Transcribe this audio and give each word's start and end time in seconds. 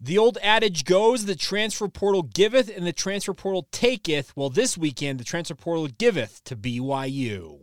The 0.00 0.18
old 0.18 0.38
adage 0.42 0.84
goes 0.84 1.24
the 1.24 1.36
transfer 1.36 1.88
portal 1.88 2.22
giveth 2.22 2.74
and 2.74 2.86
the 2.86 2.92
transfer 2.92 3.32
portal 3.32 3.68
taketh. 3.70 4.36
Well, 4.36 4.50
this 4.50 4.76
weekend, 4.76 5.20
the 5.20 5.24
transfer 5.24 5.54
portal 5.54 5.86
giveth 5.86 6.42
to 6.44 6.56
BYU. 6.56 7.60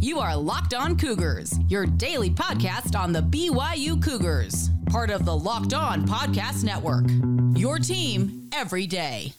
You 0.00 0.18
are 0.18 0.34
Locked 0.34 0.74
On 0.74 0.96
Cougars, 0.98 1.56
your 1.68 1.86
daily 1.86 2.30
podcast 2.30 2.98
on 2.98 3.12
the 3.12 3.22
BYU 3.22 4.02
Cougars, 4.02 4.70
part 4.86 5.10
of 5.10 5.24
the 5.24 5.36
Locked 5.36 5.74
On 5.74 6.04
Podcast 6.04 6.64
Network. 6.64 7.04
Your 7.56 7.78
team 7.78 8.48
every 8.52 8.86
day. 8.86 9.32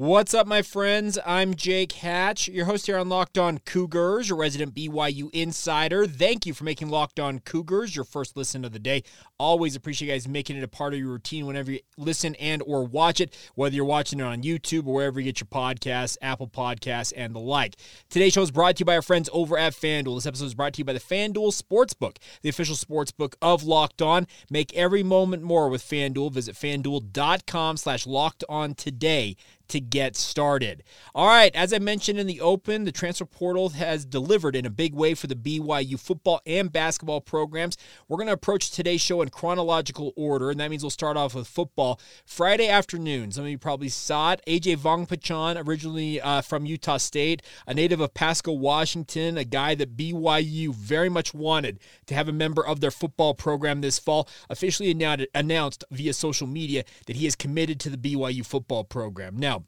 What's 0.00 0.32
up, 0.32 0.46
my 0.46 0.62
friends? 0.62 1.18
I'm 1.26 1.52
Jake 1.52 1.92
Hatch, 1.92 2.48
your 2.48 2.64
host 2.64 2.86
here 2.86 2.96
on 2.96 3.10
Locked 3.10 3.36
On 3.36 3.58
Cougars, 3.58 4.30
your 4.30 4.38
resident 4.38 4.74
BYU 4.74 5.28
insider. 5.34 6.06
Thank 6.06 6.46
you 6.46 6.54
for 6.54 6.64
making 6.64 6.88
Locked 6.88 7.20
On 7.20 7.38
Cougars 7.38 7.94
your 7.94 8.06
first 8.06 8.34
listen 8.34 8.64
of 8.64 8.72
the 8.72 8.78
day. 8.78 9.02
Always 9.38 9.76
appreciate 9.76 10.08
you 10.08 10.14
guys 10.14 10.26
making 10.26 10.56
it 10.56 10.64
a 10.64 10.68
part 10.68 10.94
of 10.94 11.00
your 11.00 11.10
routine 11.10 11.44
whenever 11.44 11.72
you 11.72 11.80
listen 11.98 12.34
and 12.36 12.62
or 12.62 12.82
watch 12.82 13.20
it, 13.20 13.36
whether 13.56 13.76
you're 13.76 13.84
watching 13.84 14.20
it 14.20 14.22
on 14.22 14.42
YouTube 14.42 14.86
or 14.86 14.94
wherever 14.94 15.20
you 15.20 15.26
get 15.30 15.38
your 15.38 15.48
podcasts, 15.48 16.16
Apple 16.22 16.48
Podcasts, 16.48 17.12
and 17.14 17.34
the 17.34 17.38
like. 17.38 17.76
Today's 18.08 18.32
show 18.32 18.40
is 18.40 18.50
brought 18.50 18.76
to 18.76 18.80
you 18.80 18.86
by 18.86 18.96
our 18.96 19.02
friends 19.02 19.28
over 19.34 19.58
at 19.58 19.74
FanDuel. 19.74 20.16
This 20.16 20.24
episode 20.24 20.46
is 20.46 20.54
brought 20.54 20.72
to 20.72 20.78
you 20.78 20.86
by 20.86 20.94
the 20.94 20.98
FanDuel 20.98 21.52
Sportsbook, 21.52 22.16
the 22.40 22.48
official 22.48 22.74
sportsbook 22.74 23.34
of 23.42 23.64
Locked 23.64 24.00
On. 24.00 24.26
Make 24.48 24.74
every 24.74 25.02
moment 25.02 25.42
more 25.42 25.68
with 25.68 25.82
FanDuel. 25.82 26.32
Visit 26.32 26.54
FanDuel.com 26.56 27.76
slash 27.76 28.06
locked 28.06 28.44
on 28.48 28.72
today 28.72 29.36
to 29.70 29.80
get 29.80 30.16
started. 30.16 30.82
All 31.14 31.26
right, 31.26 31.54
as 31.54 31.72
I 31.72 31.78
mentioned 31.78 32.18
in 32.18 32.26
the 32.26 32.40
open, 32.40 32.84
the 32.84 32.92
transfer 32.92 33.24
portal 33.24 33.70
has 33.70 34.04
delivered 34.04 34.54
in 34.54 34.66
a 34.66 34.70
big 34.70 34.94
way 34.94 35.14
for 35.14 35.26
the 35.26 35.34
BYU 35.34 35.98
football 35.98 36.40
and 36.44 36.72
basketball 36.72 37.20
programs. 37.20 37.76
We're 38.08 38.18
going 38.18 38.26
to 38.26 38.32
approach 38.32 38.70
today's 38.70 39.00
show 39.00 39.22
in 39.22 39.30
chronological 39.30 40.12
order, 40.16 40.50
and 40.50 40.60
that 40.60 40.70
means 40.70 40.82
we'll 40.82 40.90
start 40.90 41.16
off 41.16 41.34
with 41.34 41.46
football. 41.46 42.00
Friday 42.26 42.68
afternoon, 42.68 43.32
some 43.32 43.44
of 43.44 43.50
you 43.50 43.58
probably 43.58 43.88
saw 43.88 44.32
it. 44.32 44.42
AJ 44.46 44.78
Vongphachanh, 44.78 45.66
originally 45.66 46.20
uh, 46.20 46.40
from 46.40 46.66
Utah 46.66 46.98
State, 46.98 47.42
a 47.66 47.74
native 47.74 48.00
of 48.00 48.14
Pasco, 48.14 48.52
Washington, 48.52 49.38
a 49.38 49.44
guy 49.44 49.74
that 49.74 49.96
BYU 49.96 50.74
very 50.74 51.08
much 51.08 51.32
wanted 51.32 51.78
to 52.06 52.14
have 52.14 52.28
a 52.28 52.32
member 52.32 52.64
of 52.64 52.80
their 52.80 52.90
football 52.90 53.34
program 53.34 53.80
this 53.80 53.98
fall, 53.98 54.28
officially 54.48 54.90
announced 55.34 55.84
via 55.90 56.12
social 56.12 56.46
media 56.46 56.84
that 57.06 57.16
he 57.16 57.26
is 57.26 57.36
committed 57.36 57.80
to 57.80 57.90
the 57.90 57.96
BYU 57.96 58.44
football 58.44 58.84
program. 58.84 59.36
Now, 59.36 59.59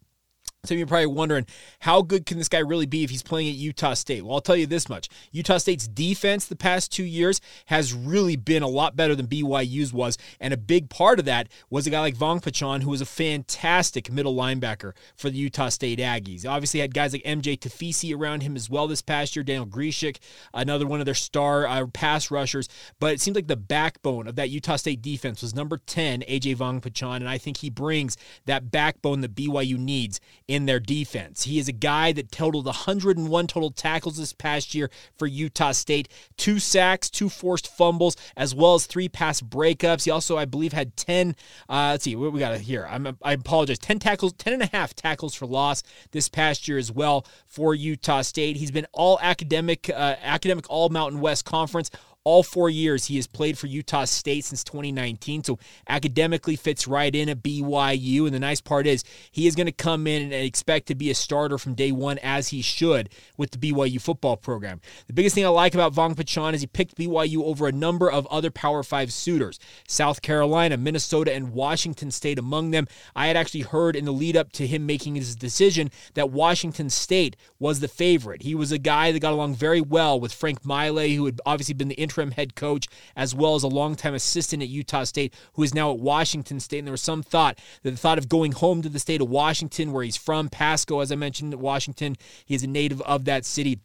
some 0.64 0.76
of 0.76 0.78
you 0.78 0.84
are 0.84 0.86
probably 0.86 1.06
wondering 1.06 1.44
how 1.80 2.02
good 2.02 2.24
can 2.24 2.38
this 2.38 2.48
guy 2.48 2.60
really 2.60 2.86
be 2.86 3.02
if 3.02 3.10
he's 3.10 3.24
playing 3.24 3.48
at 3.48 3.56
Utah 3.56 3.94
State? 3.94 4.24
Well, 4.24 4.36
I'll 4.36 4.40
tell 4.40 4.54
you 4.54 4.68
this 4.68 4.88
much: 4.88 5.08
Utah 5.32 5.58
State's 5.58 5.88
defense 5.88 6.46
the 6.46 6.54
past 6.54 6.92
two 6.92 7.02
years 7.02 7.40
has 7.66 7.92
really 7.92 8.36
been 8.36 8.62
a 8.62 8.68
lot 8.68 8.94
better 8.94 9.16
than 9.16 9.26
BYU's 9.26 9.92
was, 9.92 10.16
and 10.38 10.54
a 10.54 10.56
big 10.56 10.88
part 10.88 11.18
of 11.18 11.24
that 11.24 11.48
was 11.68 11.88
a 11.88 11.90
guy 11.90 11.98
like 11.98 12.14
Vongphachanh, 12.14 12.84
who 12.84 12.90
was 12.90 13.00
a 13.00 13.06
fantastic 13.06 14.12
middle 14.12 14.36
linebacker 14.36 14.92
for 15.16 15.30
the 15.30 15.36
Utah 15.36 15.68
State 15.68 15.98
Aggies. 15.98 16.46
Obviously, 16.46 16.78
had 16.78 16.94
guys 16.94 17.12
like 17.12 17.24
MJ 17.24 17.58
Tafisi 17.58 18.16
around 18.16 18.44
him 18.44 18.54
as 18.54 18.70
well 18.70 18.86
this 18.86 19.02
past 19.02 19.34
year. 19.34 19.42
Daniel 19.42 19.66
Grzesiak, 19.66 20.18
another 20.54 20.86
one 20.86 21.00
of 21.00 21.06
their 21.06 21.14
star 21.16 21.66
uh, 21.66 21.88
pass 21.88 22.30
rushers, 22.30 22.68
but 23.00 23.12
it 23.12 23.20
seems 23.20 23.34
like 23.34 23.48
the 23.48 23.56
backbone 23.56 24.28
of 24.28 24.36
that 24.36 24.50
Utah 24.50 24.76
State 24.76 25.02
defense 25.02 25.42
was 25.42 25.56
number 25.56 25.78
ten, 25.86 26.20
AJ 26.20 26.58
Vongphachanh, 26.58 27.16
and 27.16 27.28
I 27.28 27.38
think 27.38 27.56
he 27.56 27.68
brings 27.68 28.16
that 28.46 28.70
backbone 28.70 29.22
that 29.22 29.34
BYU 29.34 29.76
needs 29.76 30.20
in 30.52 30.66
their 30.66 30.78
defense. 30.78 31.44
He 31.44 31.58
is 31.58 31.66
a 31.66 31.72
guy 31.72 32.12
that 32.12 32.30
totaled 32.30 32.66
101 32.66 33.46
total 33.46 33.70
tackles 33.70 34.18
this 34.18 34.34
past 34.34 34.74
year 34.74 34.90
for 35.16 35.26
Utah 35.26 35.72
State, 35.72 36.08
two 36.36 36.58
sacks, 36.58 37.08
two 37.08 37.30
forced 37.30 37.66
fumbles, 37.66 38.18
as 38.36 38.54
well 38.54 38.74
as 38.74 38.84
three 38.84 39.08
pass 39.08 39.40
breakups. 39.40 40.04
He 40.04 40.10
also, 40.10 40.36
I 40.36 40.44
believe, 40.44 40.74
had 40.74 40.94
10. 40.94 41.36
Uh, 41.70 41.92
let's 41.92 42.04
see, 42.04 42.14
what 42.16 42.34
we 42.34 42.38
got 42.38 42.60
here. 42.60 42.86
I'm, 42.86 43.16
I 43.22 43.32
apologize. 43.32 43.78
10 43.78 43.98
tackles, 43.98 44.34
10 44.34 44.52
and 44.52 44.62
a 44.62 44.66
half 44.66 44.94
tackles 44.94 45.34
for 45.34 45.46
loss 45.46 45.82
this 46.10 46.28
past 46.28 46.68
year 46.68 46.76
as 46.76 46.92
well 46.92 47.26
for 47.46 47.74
Utah 47.74 48.20
State. 48.20 48.58
He's 48.58 48.70
been 48.70 48.86
all 48.92 49.18
academic, 49.22 49.88
uh, 49.88 50.16
academic 50.22 50.68
all 50.68 50.90
Mountain 50.90 51.22
West 51.22 51.46
Conference 51.46 51.90
all 52.24 52.42
four 52.42 52.70
years 52.70 53.06
he 53.06 53.16
has 53.16 53.26
played 53.26 53.58
for 53.58 53.66
Utah 53.66 54.04
State 54.04 54.44
since 54.44 54.62
2019, 54.64 55.44
so 55.44 55.58
academically 55.88 56.56
fits 56.56 56.86
right 56.86 57.14
in 57.14 57.28
at 57.28 57.42
BYU. 57.42 58.26
And 58.26 58.34
the 58.34 58.40
nice 58.40 58.60
part 58.60 58.86
is 58.86 59.04
he 59.30 59.46
is 59.46 59.56
going 59.56 59.66
to 59.66 59.72
come 59.72 60.06
in 60.06 60.22
and 60.22 60.32
expect 60.32 60.86
to 60.88 60.94
be 60.94 61.10
a 61.10 61.14
starter 61.14 61.58
from 61.58 61.74
day 61.74 61.92
one, 61.92 62.18
as 62.18 62.48
he 62.48 62.62
should 62.62 63.08
with 63.36 63.50
the 63.50 63.58
BYU 63.58 64.00
football 64.00 64.36
program. 64.36 64.80
The 65.06 65.12
biggest 65.12 65.34
thing 65.34 65.44
I 65.44 65.48
like 65.48 65.74
about 65.74 65.94
Vongphachanh 65.94 66.54
is 66.54 66.60
he 66.60 66.66
picked 66.66 66.96
BYU 66.96 67.42
over 67.42 67.66
a 67.66 67.72
number 67.72 68.10
of 68.10 68.26
other 68.26 68.50
Power 68.50 68.82
Five 68.82 69.12
suitors 69.12 69.58
South 69.88 70.22
Carolina, 70.22 70.76
Minnesota, 70.76 71.32
and 71.32 71.52
Washington 71.52 72.10
State 72.10 72.38
among 72.38 72.70
them. 72.70 72.86
I 73.16 73.26
had 73.26 73.36
actually 73.36 73.62
heard 73.62 73.96
in 73.96 74.04
the 74.04 74.12
lead 74.12 74.36
up 74.36 74.52
to 74.52 74.66
him 74.66 74.86
making 74.86 75.16
his 75.16 75.34
decision 75.34 75.90
that 76.14 76.30
Washington 76.30 76.90
State 76.90 77.36
was 77.58 77.80
the 77.80 77.88
favorite. 77.88 78.42
He 78.42 78.54
was 78.54 78.72
a 78.72 78.78
guy 78.78 79.12
that 79.12 79.20
got 79.20 79.32
along 79.32 79.54
very 79.54 79.80
well 79.80 80.18
with 80.20 80.32
Frank 80.32 80.64
Maile, 80.64 81.08
who 81.08 81.26
had 81.26 81.40
obviously 81.44 81.74
been 81.74 81.88
the 81.88 82.00
interim 82.12 82.32
head 82.32 82.54
coach, 82.54 82.86
as 83.16 83.34
well 83.34 83.54
as 83.54 83.62
a 83.62 83.68
longtime 83.68 84.14
assistant 84.14 84.62
at 84.62 84.68
Utah 84.68 85.04
State, 85.04 85.34
who 85.54 85.62
is 85.62 85.74
now 85.74 85.90
at 85.90 85.98
Washington 85.98 86.60
State. 86.60 86.78
And 86.78 86.86
there 86.86 86.92
was 86.92 87.00
some 87.00 87.22
thought 87.22 87.58
that 87.82 87.90
the 87.90 87.96
thought 87.96 88.18
of 88.18 88.28
going 88.28 88.52
home 88.52 88.82
to 88.82 88.88
the 88.88 88.98
state 88.98 89.22
of 89.22 89.30
Washington, 89.30 89.92
where 89.92 90.04
he's 90.04 90.16
from, 90.16 90.48
Pasco, 90.48 91.00
as 91.00 91.10
I 91.10 91.16
mentioned, 91.16 91.54
Washington, 91.54 92.16
he 92.44 92.54
is 92.54 92.62
a 92.62 92.66
native 92.66 93.00
of 93.02 93.24
that 93.24 93.44
city 93.46 93.80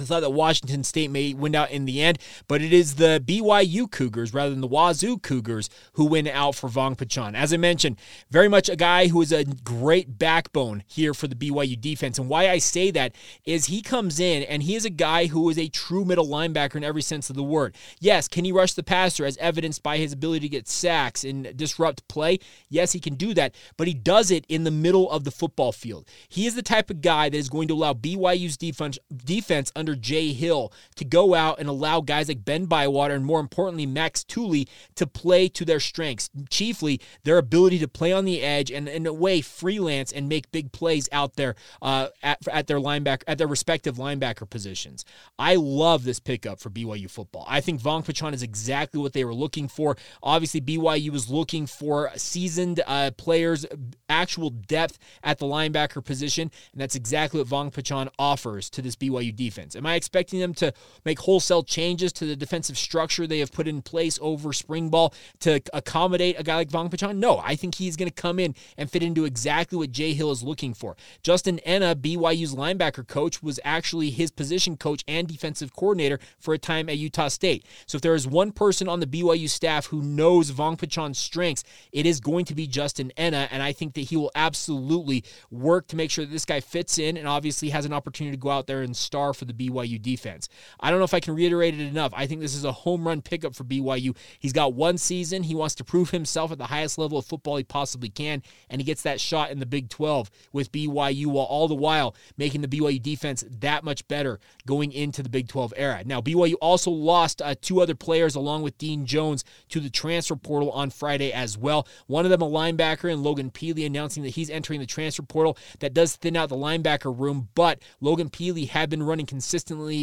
I 0.00 0.04
thought 0.04 0.20
that 0.20 0.30
Washington 0.30 0.84
State 0.84 1.10
may 1.10 1.34
win 1.34 1.54
out 1.54 1.70
in 1.70 1.84
the 1.84 2.00
end, 2.00 2.18
but 2.46 2.62
it 2.62 2.72
is 2.72 2.94
the 2.94 3.22
BYU 3.24 3.90
Cougars 3.90 4.32
rather 4.32 4.50
than 4.50 4.60
the 4.60 4.68
Wazoo 4.68 5.18
Cougars 5.18 5.68
who 5.94 6.04
win 6.04 6.28
out 6.28 6.54
for 6.54 6.68
Vongphachanh. 6.68 7.34
As 7.34 7.52
I 7.52 7.56
mentioned, 7.56 7.98
very 8.30 8.48
much 8.48 8.68
a 8.68 8.76
guy 8.76 9.08
who 9.08 9.20
is 9.20 9.32
a 9.32 9.44
great 9.44 10.18
backbone 10.18 10.84
here 10.86 11.14
for 11.14 11.26
the 11.26 11.34
BYU 11.34 11.80
defense. 11.80 12.18
And 12.18 12.28
why 12.28 12.48
I 12.48 12.58
say 12.58 12.90
that 12.92 13.14
is 13.44 13.66
he 13.66 13.82
comes 13.82 14.20
in 14.20 14.44
and 14.44 14.62
he 14.62 14.76
is 14.76 14.84
a 14.84 14.90
guy 14.90 15.26
who 15.26 15.50
is 15.50 15.58
a 15.58 15.68
true 15.68 16.04
middle 16.04 16.26
linebacker 16.26 16.76
in 16.76 16.84
every 16.84 17.02
sense 17.02 17.28
of 17.28 17.36
the 17.36 17.42
word. 17.42 17.74
Yes, 17.98 18.28
can 18.28 18.44
he 18.44 18.52
rush 18.52 18.74
the 18.74 18.82
passer 18.82 19.24
as 19.24 19.36
evidenced 19.38 19.82
by 19.82 19.98
his 19.98 20.12
ability 20.12 20.40
to 20.40 20.48
get 20.48 20.68
sacks 20.68 21.24
and 21.24 21.56
disrupt 21.56 22.06
play? 22.08 22.38
Yes, 22.68 22.92
he 22.92 23.00
can 23.00 23.14
do 23.14 23.34
that, 23.34 23.54
but 23.76 23.88
he 23.88 23.94
does 23.94 24.30
it 24.30 24.44
in 24.48 24.64
the 24.64 24.70
middle 24.70 25.10
of 25.10 25.24
the 25.24 25.30
football 25.30 25.72
field. 25.72 26.06
He 26.28 26.46
is 26.46 26.54
the 26.54 26.62
type 26.62 26.90
of 26.90 27.00
guy 27.00 27.28
that 27.28 27.36
is 27.36 27.48
going 27.48 27.68
to 27.68 27.74
allow 27.74 27.94
BYU's 27.94 28.56
defense 28.56 28.98
defense 29.24 29.72
under 29.74 29.87
under 29.88 29.98
Jay 29.98 30.32
Hill 30.32 30.72
to 30.96 31.04
go 31.04 31.34
out 31.34 31.58
and 31.58 31.68
allow 31.68 32.00
guys 32.00 32.28
like 32.28 32.44
Ben 32.44 32.66
Bywater 32.66 33.14
and 33.14 33.24
more 33.24 33.40
importantly 33.40 33.86
Max 33.86 34.22
Tooley 34.22 34.68
to 34.96 35.06
play 35.06 35.48
to 35.48 35.64
their 35.64 35.80
strengths, 35.80 36.28
chiefly 36.50 37.00
their 37.24 37.38
ability 37.38 37.78
to 37.78 37.88
play 37.88 38.12
on 38.12 38.24
the 38.24 38.42
edge 38.42 38.70
and 38.70 38.88
in 38.88 39.06
a 39.06 39.12
way 39.12 39.40
freelance 39.40 40.12
and 40.12 40.28
make 40.28 40.50
big 40.50 40.72
plays 40.72 41.08
out 41.10 41.36
there 41.36 41.54
uh, 41.80 42.08
at, 42.22 42.46
at 42.48 42.66
their 42.66 42.78
linebacker 42.78 43.22
at 43.26 43.38
their 43.38 43.46
respective 43.46 43.96
linebacker 43.96 44.48
positions. 44.48 45.04
I 45.38 45.54
love 45.54 46.04
this 46.04 46.20
pickup 46.20 46.60
for 46.60 46.68
BYU 46.70 47.10
football. 47.10 47.46
I 47.48 47.60
think 47.60 47.80
Vongphachanh 47.80 48.34
is 48.34 48.42
exactly 48.42 49.00
what 49.00 49.14
they 49.14 49.24
were 49.24 49.34
looking 49.34 49.68
for. 49.68 49.96
Obviously, 50.22 50.60
BYU 50.60 51.10
was 51.10 51.30
looking 51.30 51.66
for 51.66 52.10
seasoned 52.16 52.82
uh, 52.86 53.12
players, 53.16 53.64
actual 54.08 54.50
depth 54.50 54.98
at 55.22 55.38
the 55.38 55.46
linebacker 55.46 56.04
position, 56.04 56.50
and 56.72 56.80
that's 56.80 56.94
exactly 56.94 57.40
what 57.40 57.48
Vongphachanh 57.48 58.10
offers 58.18 58.68
to 58.70 58.82
this 58.82 58.96
BYU 58.98 59.34
defense. 59.34 59.74
Am 59.78 59.86
I 59.86 59.94
expecting 59.94 60.40
them 60.40 60.54
to 60.54 60.72
make 61.04 61.20
wholesale 61.20 61.62
changes 61.62 62.12
to 62.14 62.26
the 62.26 62.36
defensive 62.36 62.76
structure 62.76 63.26
they 63.26 63.38
have 63.38 63.52
put 63.52 63.68
in 63.68 63.80
place 63.82 64.18
over 64.20 64.52
spring 64.52 64.90
ball 64.90 65.14
to 65.40 65.60
accommodate 65.72 66.38
a 66.38 66.42
guy 66.42 66.56
like 66.56 66.68
Vongphachanh? 66.68 67.16
No, 67.16 67.38
I 67.38 67.56
think 67.56 67.76
he's 67.76 67.96
going 67.96 68.10
to 68.10 68.14
come 68.14 68.38
in 68.38 68.54
and 68.76 68.90
fit 68.90 69.02
into 69.02 69.24
exactly 69.24 69.78
what 69.78 69.92
Jay 69.92 70.12
Hill 70.12 70.30
is 70.30 70.42
looking 70.42 70.74
for. 70.74 70.96
Justin 71.22 71.58
Ena, 71.60 71.94
BYU's 71.96 72.54
linebacker 72.54 73.06
coach, 73.06 73.42
was 73.42 73.60
actually 73.64 74.10
his 74.10 74.30
position 74.30 74.76
coach 74.76 75.04
and 75.08 75.26
defensive 75.26 75.74
coordinator 75.74 76.18
for 76.38 76.54
a 76.54 76.58
time 76.58 76.88
at 76.88 76.98
Utah 76.98 77.28
State. 77.28 77.64
So 77.86 77.96
if 77.96 78.02
there 78.02 78.14
is 78.14 78.26
one 78.26 78.52
person 78.52 78.88
on 78.88 79.00
the 79.00 79.06
BYU 79.06 79.48
staff 79.48 79.86
who 79.86 80.02
knows 80.02 80.50
Vongphachanh's 80.50 81.18
strengths, 81.18 81.64
it 81.92 82.06
is 82.06 82.20
going 82.20 82.44
to 82.46 82.54
be 82.54 82.66
Justin 82.66 83.12
Ena, 83.16 83.48
and 83.50 83.62
I 83.62 83.72
think 83.72 83.94
that 83.94 84.02
he 84.02 84.16
will 84.16 84.32
absolutely 84.34 85.24
work 85.50 85.86
to 85.88 85.96
make 85.96 86.10
sure 86.10 86.24
that 86.24 86.32
this 86.32 86.44
guy 86.44 86.60
fits 86.60 86.98
in 86.98 87.16
and 87.16 87.28
obviously 87.28 87.70
has 87.70 87.84
an 87.84 87.92
opportunity 87.92 88.36
to 88.36 88.40
go 88.40 88.50
out 88.50 88.66
there 88.66 88.82
and 88.82 88.96
star 88.96 89.32
for 89.34 89.44
the 89.44 89.54
BYU 89.58 90.00
defense. 90.00 90.48
I 90.80 90.90
don't 90.90 90.98
know 90.98 91.04
if 91.04 91.14
I 91.14 91.20
can 91.20 91.34
reiterate 91.34 91.74
it 91.74 91.80
enough. 91.80 92.12
I 92.14 92.26
think 92.26 92.40
this 92.40 92.54
is 92.54 92.64
a 92.64 92.72
home 92.72 93.06
run 93.06 93.22
pickup 93.22 93.54
for 93.54 93.64
BYU. 93.64 94.16
He's 94.38 94.52
got 94.52 94.74
one 94.74 94.98
season. 94.98 95.42
He 95.42 95.54
wants 95.54 95.74
to 95.76 95.84
prove 95.84 96.10
himself 96.10 96.52
at 96.52 96.58
the 96.58 96.66
highest 96.66 96.98
level 96.98 97.18
of 97.18 97.26
football 97.26 97.56
he 97.56 97.64
possibly 97.64 98.08
can, 98.08 98.42
and 98.70 98.80
he 98.80 98.84
gets 98.84 99.02
that 99.02 99.20
shot 99.20 99.50
in 99.50 99.58
the 99.58 99.66
Big 99.66 99.88
12 99.88 100.30
with 100.52 100.72
BYU 100.72 101.26
while 101.26 101.46
all 101.46 101.68
the 101.68 101.74
while 101.74 102.14
making 102.36 102.60
the 102.60 102.68
BYU 102.68 103.02
defense 103.02 103.44
that 103.60 103.84
much 103.84 104.06
better 104.08 104.38
going 104.66 104.92
into 104.92 105.22
the 105.22 105.28
Big 105.28 105.48
12 105.48 105.74
era. 105.76 106.02
Now, 106.04 106.20
BYU 106.20 106.54
also 106.60 106.90
lost 106.90 107.42
uh, 107.42 107.54
two 107.60 107.80
other 107.80 107.94
players 107.94 108.34
along 108.34 108.62
with 108.62 108.78
Dean 108.78 109.06
Jones 109.06 109.44
to 109.70 109.80
the 109.80 109.90
transfer 109.90 110.36
portal 110.36 110.70
on 110.70 110.90
Friday 110.90 111.32
as 111.32 111.58
well. 111.58 111.86
One 112.06 112.24
of 112.24 112.30
them 112.30 112.42
a 112.42 112.48
linebacker 112.48 113.12
and 113.12 113.22
Logan 113.22 113.50
Pili 113.50 113.84
announcing 113.86 114.22
that 114.22 114.30
he's 114.30 114.50
entering 114.50 114.80
the 114.80 114.86
transfer 114.86 115.22
portal. 115.22 115.56
That 115.80 115.94
does 115.94 116.16
thin 116.16 116.36
out 116.36 116.48
the 116.48 116.56
linebacker 116.56 117.16
room, 117.16 117.48
but 117.54 117.80
Logan 118.00 118.30
Pili 118.30 118.68
had 118.68 118.90
been 118.90 119.02
running 119.02 119.26
consistently 119.26 119.47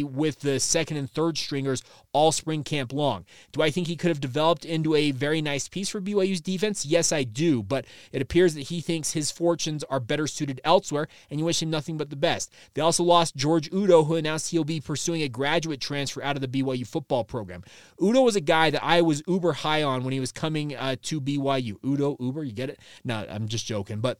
with 0.02 0.40
the 0.40 0.58
second 0.60 0.96
and 0.96 1.10
third 1.10 1.38
stringers 1.38 1.82
all 2.12 2.32
spring 2.32 2.64
camp 2.64 2.92
long. 2.92 3.24
Do 3.52 3.62
I 3.62 3.70
think 3.70 3.86
he 3.86 3.96
could 3.96 4.08
have 4.08 4.20
developed 4.20 4.64
into 4.64 4.94
a 4.94 5.10
very 5.10 5.42
nice 5.42 5.68
piece 5.68 5.88
for 5.88 6.00
BYU's 6.00 6.40
defense? 6.40 6.86
Yes, 6.86 7.12
I 7.12 7.24
do, 7.24 7.62
but 7.62 7.86
it 8.12 8.22
appears 8.22 8.54
that 8.54 8.62
he 8.62 8.80
thinks 8.80 9.12
his 9.12 9.30
fortunes 9.30 9.84
are 9.84 10.00
better 10.00 10.26
suited 10.26 10.60
elsewhere, 10.64 11.08
and 11.30 11.38
you 11.38 11.44
wish 11.44 11.62
him 11.62 11.70
nothing 11.70 11.96
but 11.96 12.10
the 12.10 12.16
best. 12.16 12.52
They 12.74 12.82
also 12.82 13.04
lost 13.04 13.36
George 13.36 13.72
Udo, 13.72 14.04
who 14.04 14.16
announced 14.16 14.50
he'll 14.50 14.64
be 14.64 14.80
pursuing 14.80 15.22
a 15.22 15.28
graduate 15.28 15.80
transfer 15.80 16.22
out 16.22 16.36
of 16.36 16.42
the 16.42 16.48
BYU 16.48 16.86
football 16.86 17.24
program. 17.24 17.62
Udo 18.02 18.22
was 18.22 18.36
a 18.36 18.40
guy 18.40 18.70
that 18.70 18.84
I 18.84 19.02
was 19.02 19.22
uber 19.26 19.52
high 19.52 19.82
on 19.82 20.04
when 20.04 20.12
he 20.12 20.20
was 20.20 20.32
coming 20.32 20.74
uh, 20.74 20.96
to 21.02 21.20
BYU. 21.20 21.76
Udo, 21.84 22.16
Uber, 22.18 22.44
you 22.44 22.52
get 22.52 22.70
it? 22.70 22.80
No, 23.04 23.26
I'm 23.28 23.48
just 23.48 23.66
joking, 23.66 24.00
but 24.00 24.18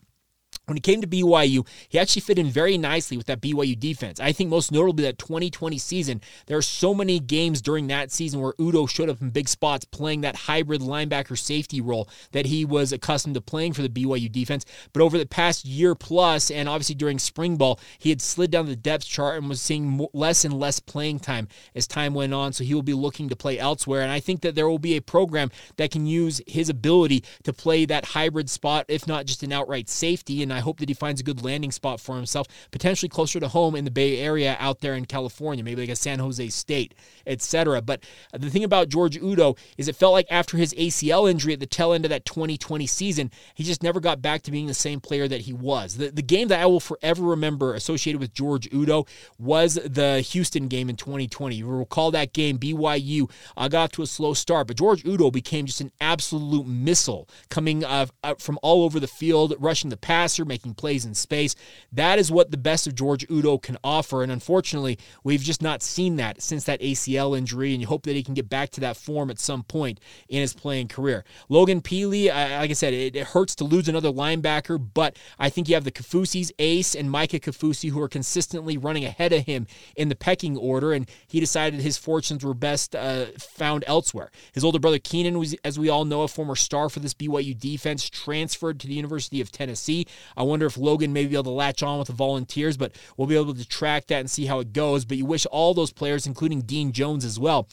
when 0.67 0.77
he 0.77 0.81
came 0.81 1.01
to 1.01 1.07
BYU, 1.07 1.65
he 1.89 1.97
actually 1.99 2.23
fit 2.23 2.41
in 2.41 2.51
very 2.51 2.77
nicely 2.77 3.17
with 3.17 3.27
that 3.27 3.41
BYU 3.41 3.79
defense. 3.79 4.19
I 4.19 4.33
think 4.33 4.51
most 4.51 4.73
notably 4.73 5.05
that 5.05 5.17
2020 5.17 5.79
season, 5.79 6.21
there 6.47 6.59
are 6.59 6.63
so 6.63 6.93
many 6.93 7.21
games 7.21 7.63
during 7.63 7.87
that 7.87 8.11
season 8.11 8.41
where 8.41 8.53
Udo 8.61 8.87
showed 8.87 9.09
up 9.09 9.23
in 9.23 9.31
big 9.31 9.49
spots 9.49 9.85
playing 9.85 10.23
that 10.23 10.35
hybrid 10.35 10.81
linebacker 10.81 11.39
safety 11.39 11.81
role 11.81 12.09
that 12.33 12.47
he 12.47 12.65
was 12.65 12.91
accustomed 12.91 13.37
to 13.37 13.41
playing 13.41 13.75
for 13.75 13.83
the 13.83 13.89
BYU 13.89 14.31
defense. 14.31 14.67
But 14.93 15.03
over 15.03 15.17
the 15.19 15.27
past 15.27 15.65
year 15.65 15.95
plus, 15.95 16.51
and 16.51 16.69
obviously 16.69 16.97
during 16.97 17.21
spring 17.21 17.57
ball, 17.57 17.79
he 18.01 18.11
had 18.11 18.21
slid 18.21 18.51
down 18.51 18.67
the 18.67 18.75
depth 18.75 19.07
chart 19.07 19.39
and 19.39 19.49
was 19.49 19.61
seeing 19.61 20.05
less 20.13 20.45
and 20.45 20.59
less 20.59 20.81
playing 20.81 21.21
time 21.21 21.47
as 21.77 21.87
time 21.87 22.13
went 22.13 22.35
on. 22.35 22.53
So 22.53 22.65
he 22.65 22.75
will 22.75 22.83
be 22.83 22.93
looking 22.93 23.29
to 23.29 23.37
play 23.37 23.57
elsewhere. 23.57 24.03
And 24.03 24.11
I 24.11 24.19
think 24.19 24.41
that 24.41 24.57
there 24.57 24.69
will 24.69 24.81
be 24.81 24.97
a 24.97 25.01
program 25.01 25.53
that 25.77 25.93
can 25.93 26.07
use 26.07 26.41
his 26.49 26.69
ability 26.69 27.23
to 27.45 27.53
play 27.53 27.85
that 27.85 28.05
hybrid 28.07 28.51
spot, 28.51 28.87
if 28.89 29.07
not 29.07 29.27
just 29.27 29.45
an 29.45 29.53
outright 29.53 29.89
safety. 29.89 30.43
And 30.43 30.56
I 30.57 30.61
hope 30.61 30.79
that 30.81 30.89
he 30.89 30.95
finds 30.95 31.21
a 31.21 31.25
good 31.25 31.45
landing 31.45 31.71
spot 31.71 32.01
for 32.01 32.17
himself, 32.17 32.47
potentially 32.71 33.09
closer 33.09 33.39
to 33.41 33.49
home 33.49 33.75
in 33.77 33.85
the 33.85 33.91
Bay 33.91 34.19
Area 34.19 34.57
out 34.59 34.81
there 34.81 34.95
in 34.95 35.05
California, 35.05 35.63
maybe 35.63 35.83
like 35.83 35.91
a 35.91 35.97
San 35.97 36.19
Jose 36.19 36.49
State, 36.49 36.95
etc. 37.27 37.83
But 37.83 38.05
the 38.33 38.51
thing 38.51 38.65
about 38.65 38.89
George 38.89 39.17
Udo 39.17 39.57
is 39.77 39.89
it 39.89 39.97
felt 39.97 40.13
like 40.13 40.27
after 40.31 40.57
his 40.57 40.73
ACL 40.75 41.31
injury 41.31 41.53
at 41.53 41.61
the 41.61 41.67
tail 41.67 41.93
end 41.93 42.05
of 42.05 42.11
that 42.11 42.25
2020 42.25 42.87
season, 42.87 43.31
he 43.55 43.65
just 43.65 43.83
never 43.83 44.01
got 44.01 44.23
back 44.23 44.43
to 44.43 44.51
being 44.51 44.67
the 44.67 44.75
same 44.75 45.01
player 45.01 45.29
that 45.29 45.43
he 45.43 45.53
was. 45.53 45.97
The, 45.97 46.11
the 46.11 46.23
game 46.23 46.49
that 46.49 46.61
I 46.61 46.67
will 46.67 46.81
forever 46.81 47.23
remember 47.23 47.75
associated 47.75 48.21
with 48.21 48.33
George 48.33 48.73
Udo 48.73 49.07
was 49.39 49.75
the 49.75 50.21
Houston 50.21 50.69
game 50.69 50.89
in 50.89 50.97
2020. 50.97 51.57
You 51.57 51.67
recall 51.67 52.11
that 52.13 52.33
game, 52.33 52.59
BYU 52.59 53.31
uh, 53.57 53.69
got 53.69 53.93
to 53.93 54.03
a 54.03 54.07
slow 54.07 54.35
start, 54.35 54.69
but 54.69 54.77
George 54.77 55.05
Udo 55.05 55.31
became 55.31 55.67
just 55.67 55.81
an 55.81 55.93
absolute 56.01 56.67
missile 56.67 57.29
coming 57.51 57.85
uh, 57.85 58.07
from 58.39 58.59
all 58.63 58.85
over 58.85 58.99
the 58.99 59.07
field, 59.07 59.55
rushing 59.59 59.91
the 59.91 59.97
passer, 59.97 60.45
making 60.47 60.75
plays 60.75 61.05
in 61.05 61.15
space. 61.15 61.55
That 61.93 62.19
is 62.19 62.31
what 62.31 62.51
the 62.51 62.57
best 62.57 62.87
of 62.87 62.95
George 62.95 63.27
Udo 63.31 63.59
can 63.59 63.77
offer. 63.83 64.23
And 64.23 64.33
unfortunately, 64.33 64.99
we've 65.25 65.43
just 65.43 65.63
not 65.63 65.83
seen 65.83 66.17
that 66.17 66.43
since 66.43 66.65
that 66.65 66.81
ACL 66.81 67.37
injury. 67.37 67.73
And 67.73 67.81
you 67.81 67.87
hope 67.87 68.05
that 68.05 68.17
he 68.17 68.23
can 68.23 68.35
get 68.35 68.49
back 68.49 68.71
to 68.71 68.81
that 68.81 68.97
form 68.97 69.31
at 69.31 69.39
some 69.39 69.63
point 69.63 70.01
in 70.29 70.41
his 70.41 70.55
playing 70.55 70.89
career. 70.89 71.25
Logan 71.49 71.81
Pili, 71.81 72.29
like 72.29 72.71
I 72.71 72.75
said, 72.75 72.95
it, 72.95 73.17
it 73.17 73.29
hurts 73.29 73.55
to 73.57 73.65
lose 73.65 73.89
another 73.89 74.13
linebacker, 74.13 74.85
but 74.95 75.17
I 75.39 75.51
think 75.51 75.69
you 75.69 75.75
have 75.75 75.85
the 75.85 75.93
Kafusis, 75.93 76.51
Ace, 76.59 76.95
and 76.95 77.11
Micah 77.11 77.41
Kafusi, 77.41 77.91
who 77.91 78.01
are 78.01 78.09
consistently 78.09 78.77
running 78.77 79.05
ahead 79.05 79.33
of 79.33 79.47
him 79.47 79.67
in 79.97 80.09
the 80.09 80.17
pecking 80.17 80.57
order. 80.57 80.93
And 80.93 81.09
he 81.27 81.41
decided 81.41 81.81
his 81.81 81.99
fortunes 81.99 82.45
were 82.45 82.55
best 82.55 82.95
uh, 82.95 83.27
found 83.39 83.85
elsewhere. 83.87 84.31
His 84.53 84.65
older 84.65 84.79
brother 84.79 84.99
Keenan 84.99 85.39
was, 85.39 85.55
as 85.65 85.79
we 85.79 85.89
all 85.89 86.05
know, 86.05 86.23
a 86.23 86.29
former 86.29 86.57
star 86.57 86.89
for 86.89 87.01
this 87.01 87.15
BYU 87.15 87.59
defense, 87.59 88.09
transferred 88.09 88.81
to 88.81 88.87
the 88.87 88.95
University 88.95 89.41
of 89.41 89.51
Tennessee. 89.51 90.07
I 90.37 90.43
wonder 90.43 90.67
if 90.67 90.77
Logan 90.77 91.13
may 91.13 91.27
be 91.27 91.35
able 91.35 91.45
to 91.45 91.51
latch 91.51 91.83
on 91.83 91.99
with 91.99 92.09
the 92.09 92.15
Volunteers, 92.15 92.77
but 92.77 92.93
we'll 93.17 93.27
be 93.27 93.37
able 93.37 93.55
to 93.55 93.69
track 93.69 94.07
that 94.09 94.21
and 94.21 94.31
see 94.31 94.47
how 94.47 94.61
it 94.61 94.73
goes. 94.73 95.05
But 95.05 95.17
you 95.17 95.27
wish 95.27 95.47
all 95.47 95.75
those 95.75 95.93
players, 95.93 96.27
including 96.27 96.63
Dean 96.63 96.93
Jones 96.93 97.25
as 97.25 97.39
well, 97.39 97.69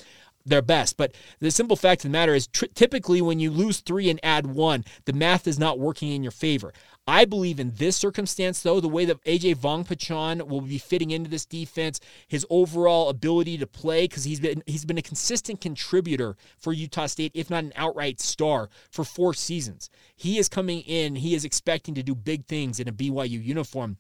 their 0.46 0.62
best. 0.62 0.98
But 0.98 1.14
the 1.40 1.52
simple 1.52 1.76
fact 1.76 2.02
of 2.02 2.12
the 2.12 2.18
matter 2.18 2.34
is, 2.34 2.48
tr- 2.48 2.66
typically 2.74 3.22
when 3.22 3.40
you 3.40 3.52
lose 3.52 3.80
three 3.80 4.10
and 4.10 4.20
add 4.24 4.48
one, 4.48 4.86
the 5.06 5.14
math 5.14 5.48
is 5.48 5.60
not 5.60 5.80
working 5.80 6.12
in 6.12 6.24
your 6.24 6.32
favor. 6.32 6.74
I 7.06 7.26
believe 7.26 7.60
in 7.60 7.74
this 7.76 7.98
circumstance, 7.98 8.62
though, 8.62 8.80
the 8.80 8.88
way 8.88 9.04
that 9.04 9.22
AJ 9.26 9.58
Vongphachanh 9.58 10.48
will 10.48 10.62
be 10.62 10.78
fitting 10.78 11.12
into 11.12 11.30
this 11.30 11.46
defense, 11.46 12.00
his 12.28 12.46
overall 12.50 13.10
ability 13.10 13.58
to 13.58 13.68
play, 13.68 14.06
because 14.06 14.24
he's 14.24 14.40
been 14.40 14.64
he's 14.66 14.86
been 14.86 14.98
a 14.98 15.02
consistent 15.02 15.60
contributor 15.60 16.38
for 16.58 16.72
Utah 16.72 17.08
State, 17.08 17.34
if 17.36 17.50
not 17.50 17.66
an 17.66 17.74
outright 17.76 18.22
star, 18.22 18.70
for 18.90 19.04
four 19.04 19.34
seasons. 19.34 19.90
He 20.16 20.38
is 20.38 20.48
coming 20.48 20.80
in, 20.82 21.16
he 21.18 21.36
is 21.36 21.44
expecting 21.44 21.94
to 21.96 22.04
do 22.04 22.16
big 22.16 22.46
things 22.46 22.80
in 22.80 22.88
a 22.88 22.94
BYU 22.94 23.44
uniform. 23.44 23.98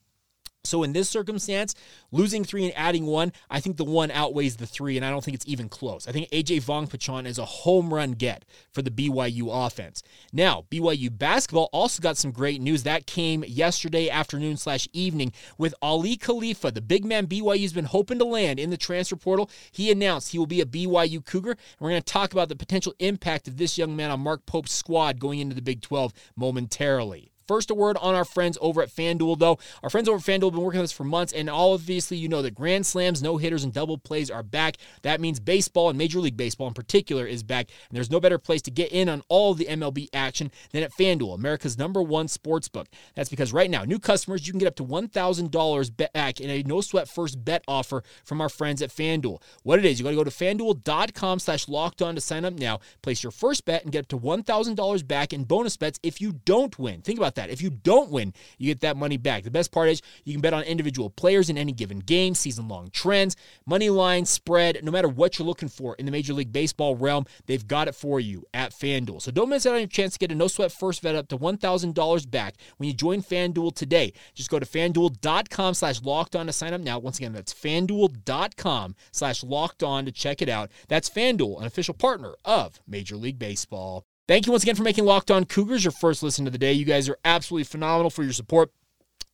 So 0.65 0.81
in 0.83 0.94
this 0.94 1.10
circumstance, 1.10 1.75
losing 2.13 2.45
three 2.45 2.63
and 2.63 2.74
adding 2.77 3.06
one, 3.06 3.33
I 3.50 3.60
think 3.60 3.75
the 3.75 3.83
one 3.83 4.10
outweighs 4.12 4.56
the 4.56 4.65
three, 4.65 4.95
and 4.95 5.06
I 5.06 5.10
don't 5.10 5.21
think 5.21 5.36
it's 5.36 5.45
even 5.45 5.68
close. 5.68 6.07
I 6.07 6.13
think 6.13 6.30
AJ 6.30 6.63
Vongphachanh 6.63 7.25
is 7.25 7.38
a 7.38 7.44
home 7.44 7.94
run 7.94 8.13
get 8.13 8.45
for 8.71 8.81
the 8.81 8.89
BYU 8.89 9.50
offense. 9.51 10.04
Now, 10.31 10.63
BYU 10.71 11.18
basketball 11.18 11.68
also 11.74 12.01
got 12.01 12.15
some 12.15 12.31
great 12.31 12.62
news 12.62 12.83
that 12.83 13.06
came 13.07 13.44
yesterday 13.45 14.10
afternoon 14.10 14.56
slash 14.56 14.88
evening 14.94 15.33
with 15.57 15.75
Aly 15.81 16.15
Khalifa, 16.15 16.71
the 16.71 16.80
big 16.80 17.04
man 17.04 17.27
BYU's 17.27 17.74
been 17.74 17.83
hoping 17.83 18.19
to 18.19 18.25
land 18.25 18.57
in 18.57 18.69
the 18.69 18.77
transfer 18.77 19.18
portal. 19.18 19.50
He 19.69 19.92
announced 19.92 20.31
he 20.31 20.39
will 20.39 20.45
be 20.45 20.62
a 20.62 20.66
BYU 20.66 21.25
Cougar, 21.25 21.51
and 21.51 21.59
we're 21.81 21.89
going 21.89 22.01
to 22.01 22.06
talk 22.06 22.31
about 22.31 22.48
the 22.48 22.56
potential 22.56 22.94
impact 23.00 23.50
of 23.50 23.57
this 23.57 23.77
young 23.77 23.98
man 23.98 24.12
on 24.12 24.21
Mark 24.21 24.45
Pope's 24.45 24.71
squad 24.71 25.19
going 25.19 25.39
into 25.39 25.56
the 25.56 25.62
Big 25.62 25.81
12 25.81 26.13
momentarily. 26.38 27.32
First, 27.48 27.72
a 27.72 27.75
word 27.75 27.98
on 27.98 28.16
our 28.16 28.25
friends 28.25 28.57
over 28.62 28.81
at 28.81 28.90
FanDuel, 28.90 29.40
though. 29.40 29.60
Our 29.81 29.90
friends 29.90 30.07
over 30.07 30.18
at 30.18 30.24
FanDuel 30.24 30.45
have 30.45 30.54
been 30.54 30.62
working 30.62 30.81
with 30.81 30.90
us 30.90 30.92
for 30.92 31.04
months, 31.04 31.34
and 31.34 31.50
all 31.50 31.74
obviously, 31.74 32.18
you 32.18 32.30
know 32.30 32.42
that 32.42 32.56
grand 32.56 32.86
slams, 32.86 33.22
no 33.22 33.38
hitters, 33.38 33.63
and 33.63 33.74
double 33.74 33.98
plays 33.98 34.30
are 34.30 34.44
back. 34.44 34.78
That 35.01 35.22
means 35.22 35.40
baseball 35.40 35.90
and 35.90 35.98
Major 35.98 36.19
League 36.19 36.38
Baseball 36.38 36.68
in 36.68 36.74
particular 36.74 37.25
is 37.25 37.44
back, 37.44 37.69
and 37.90 37.95
there's 37.95 38.12
no 38.12 38.19
better 38.19 38.38
place 38.38 38.62
to 38.63 38.72
get 38.72 38.92
in 38.92 39.10
on 39.10 39.24
all 39.28 39.54
the 39.54 39.66
MLB 39.66 40.07
action 40.13 40.51
than 40.72 40.84
at 40.84 40.94
FanDuel, 40.94 41.36
America's 41.36 41.78
number 41.78 42.01
one 42.01 42.28
sports 42.28 42.68
book. 42.68 42.88
That's 43.16 43.30
because 43.30 43.54
right 43.54 43.69
now, 43.69 43.84
new 43.84 44.00
customers, 44.00 44.48
you 44.48 44.54
can 44.54 44.60
get 44.60 44.68
up 44.68 44.75
to 44.75 44.86
$1,000 44.86 46.12
back 46.13 46.40
in 46.40 46.50
a 46.50 46.63
no 46.63 46.81
sweat 46.81 47.07
first 47.07 47.44
bet 47.44 47.63
offer 47.68 48.04
from 48.24 48.42
our 48.42 48.50
friends 48.50 48.81
at 48.81 48.90
FanDuel. 48.90 49.42
What 49.63 49.80
it 49.80 49.86
is, 49.86 50.00
you 50.00 50.04
got 50.04 50.12
to 50.12 50.16
go 50.16 50.24
to 50.24 50.30
fanduel.com 50.30 51.40
slash 51.40 51.68
locked 51.68 52.01
on 52.01 52.16
to 52.16 52.22
sign 52.22 52.45
up 52.45 52.54
now, 52.54 52.80
place 53.01 53.24
your 53.24 53.31
first 53.31 53.66
bet, 53.66 53.84
and 53.84 53.92
get 53.92 54.01
up 54.01 54.07
to 54.10 54.19
$1,000 54.19 55.07
back 55.07 55.33
in 55.33 55.44
bonus 55.44 55.78
bets 55.78 56.00
if 56.04 56.21
you 56.21 56.33
don't 56.45 56.78
win. 56.78 57.02
Think 57.02 57.19
about 57.19 57.32
that. 57.35 57.49
If 57.49 57.61
you 57.61 57.69
don't 57.69 58.11
win, 58.11 58.33
you 58.57 58.68
get 58.68 58.81
that 58.81 58.97
money 58.97 59.18
back. 59.18 59.44
The 59.44 59.52
best 59.52 59.71
part 59.71 59.90
is 59.90 60.02
you 60.23 60.33
can 60.33 60.42
bet 60.42 60.54
on 60.54 60.63
individual 60.63 61.09
players 61.09 61.49
in 61.49 61.57
any 61.57 61.71
given 61.71 61.99
game, 61.99 62.35
season 62.35 62.68
long 62.68 62.90
trends, 62.92 63.35
money 63.66 63.90
line, 63.90 64.25
spread, 64.25 64.80
no 64.83 64.92
matter 64.92 65.07
what 65.07 65.37
you're 65.37 65.47
looking 65.47 65.69
for 65.69 65.95
in 65.95 66.06
the 66.06 66.11
Major 66.11 66.33
League 66.33 66.52
Baseball 66.52 66.95
realm, 66.95 67.25
they've 67.45 67.68
got 67.68 67.87
it 67.87 67.95
for 67.95 68.19
you 68.19 68.45
at 68.54 68.71
FanDuel. 68.71 69.21
So 69.21 69.31
don't 69.31 69.49
miss 69.49 69.66
out 69.66 69.73
on 69.73 69.80
your 69.80 69.87
chance 69.87 70.13
to 70.13 70.19
get 70.19 70.31
a 70.31 70.35
no 70.35 70.47
sweat 70.47 70.71
first 70.71 71.02
bet 71.02 71.16
up 71.16 71.28
to 71.30 71.37
$1,000 71.37 72.31
back 72.31 72.56
when 72.78 72.87
you 72.87 72.94
join 72.94 73.21
FanDuel 73.21 73.75
today. 73.75 74.13
Just 74.33 74.49
go 74.49 74.59
to 74.59 74.66
fanduel.com 74.66 75.73
slash 75.73 76.02
locked 76.02 76.35
on 76.35 76.47
to 76.47 76.54
sign 76.54 76.73
up 76.73 76.81
now. 76.81 76.99
Once 76.99 77.18
again, 77.18 77.33
that's 77.33 77.54
fanduel.com 77.54 78.95
slash 79.11 79.44
locked 79.44 79.83
on 79.83 80.06
to 80.06 80.11
check 80.11 80.42
it 80.42 80.49
out. 80.49 80.71
That's 80.87 81.09
FanDuel, 81.09 81.59
an 81.59 81.66
official 81.66 81.94
partner 81.94 82.35
of 82.45 82.80
Major 82.87 83.16
League 83.16 83.40
Baseball. 83.40 84.06
Thank 84.25 84.45
you 84.45 84.53
once 84.53 84.63
again 84.63 84.75
for 84.75 84.83
making 84.83 85.03
Locked 85.03 85.31
On 85.31 85.44
Cougars 85.44 85.83
your 85.83 85.92
first 85.92 86.23
listen 86.23 86.47
of 86.47 86.53
the 86.53 86.57
day. 86.57 86.71
You 86.71 86.85
guys 86.85 87.09
are 87.09 87.18
absolutely 87.25 87.65
phenomenal 87.65 88.09
for 88.09 88.23
your 88.23 88.31
support 88.31 88.71